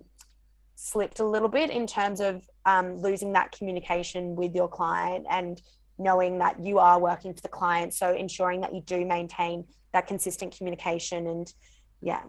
[0.75, 5.61] slipped a little bit in terms of um, losing that communication with your client and
[5.99, 7.93] knowing that you are working for the client.
[7.95, 11.53] So ensuring that you do maintain that consistent communication and
[12.01, 12.23] yeah.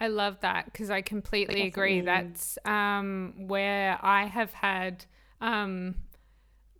[0.00, 2.00] I love that because I completely agree.
[2.00, 2.30] Definitely.
[2.30, 5.04] That's um, where I have had
[5.40, 5.96] um,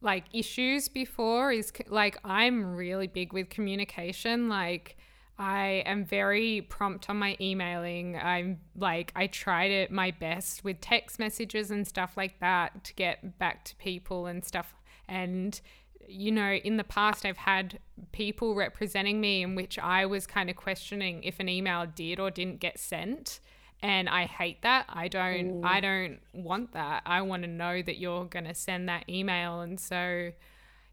[0.01, 1.51] like issues before.
[1.51, 4.49] Is like I'm really big with communication.
[4.49, 4.97] Like
[5.39, 8.17] I am very prompt on my emailing.
[8.17, 12.95] I'm like I tried it my best with text messages and stuff like that to
[12.95, 14.75] get back to people and stuff.
[15.07, 15.61] And
[16.09, 17.79] you know, in the past, I've had
[18.13, 22.31] people representing me in which I was kind of questioning if an email did or
[22.31, 23.41] didn't get sent.
[23.83, 24.87] And I hate that.
[24.89, 27.03] I don't, I don't want that.
[27.07, 29.61] I want to know that you're going to send that email.
[29.61, 30.33] And so,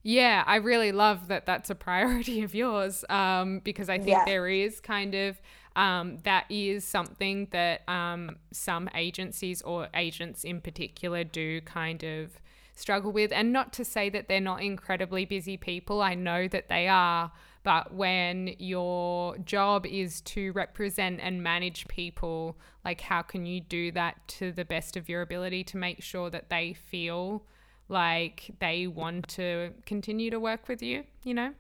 [0.08, 4.26] yeah, I really love that that's a priority of yours um, because I think Yeah.
[4.26, 5.42] there is kind of
[5.76, 12.40] um, that is something that um, some agencies or agents in particular do kind of
[12.76, 13.32] struggle with.
[13.34, 17.32] And not to say that they're not incredibly busy people, I know that they are.
[17.64, 23.92] But when your job is to represent and manage people, like how can you do
[23.94, 27.44] that to the best of your ability to make sure that they feel
[27.88, 31.54] like they want to continue to work with you, you know?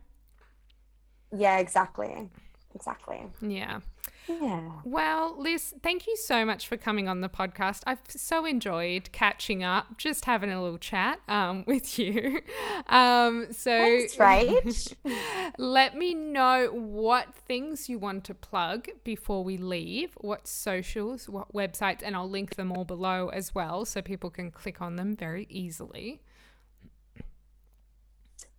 [1.35, 2.29] Yeah, exactly.
[2.73, 3.21] Exactly.
[3.41, 3.79] Yeah.
[4.27, 4.71] Yeah.
[4.83, 7.81] Well, Lyss, thank you so much for coming on the podcast.
[7.85, 12.41] I've so enjoyed catching up, just having a little chat um, with you.
[12.87, 14.95] Um, so, right?
[15.57, 21.53] let me know what things you want to plug before we leave, what socials, what
[21.53, 25.15] websites, and I'll link them all below as well so people can click on them
[25.15, 26.21] very easily.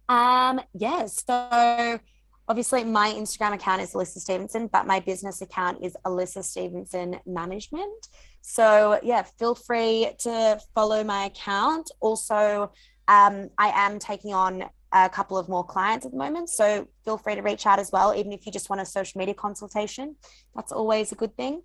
[0.08, 1.24] Um, yes.
[1.26, 2.00] So
[2.48, 8.08] obviously my Instagram account is Alyssa Stevenson, but my business account is Alyssa Stevenson Management.
[8.42, 11.90] So yeah, feel free to follow my account.
[12.00, 12.70] Also,
[13.08, 16.48] um, I am taking on a couple of more clients at the moment.
[16.48, 19.18] So feel free to reach out as well, even if you just want a social
[19.18, 20.16] media consultation.
[20.54, 21.62] That's always a good thing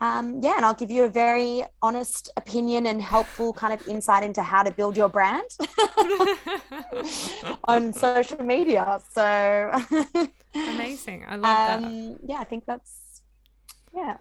[0.00, 4.24] um, yeah, and I'll give you a very honest opinion and helpful kind of insight
[4.24, 5.44] into how to build your brand
[7.64, 9.00] on social media.
[9.12, 9.70] So
[10.54, 11.26] amazing.
[11.28, 12.18] I love um, that.
[12.26, 13.20] Yeah, I think that's,
[13.94, 14.16] yeah.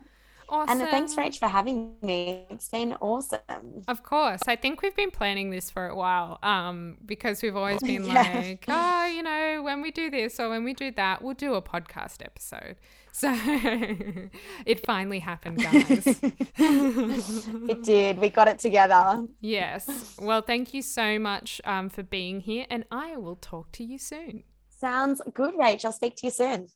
[0.51, 0.81] Awesome.
[0.81, 2.45] And thanks, Rach, for having me.
[2.49, 3.83] It's been awesome.
[3.87, 4.41] Of course.
[4.47, 8.13] I think we've been planning this for a while um, because we've always been yeah.
[8.35, 11.53] like, oh, you know, when we do this or when we do that, we'll do
[11.53, 12.77] a podcast episode.
[13.11, 13.31] So
[14.65, 16.19] it finally happened, guys.
[16.57, 18.17] it did.
[18.17, 19.25] We got it together.
[19.41, 20.15] Yes.
[20.19, 23.99] Well, thank you so much um, for being here, and I will talk to you
[23.99, 24.43] soon.
[24.69, 25.85] Sounds good, Rach.
[25.85, 26.67] I'll speak to you soon.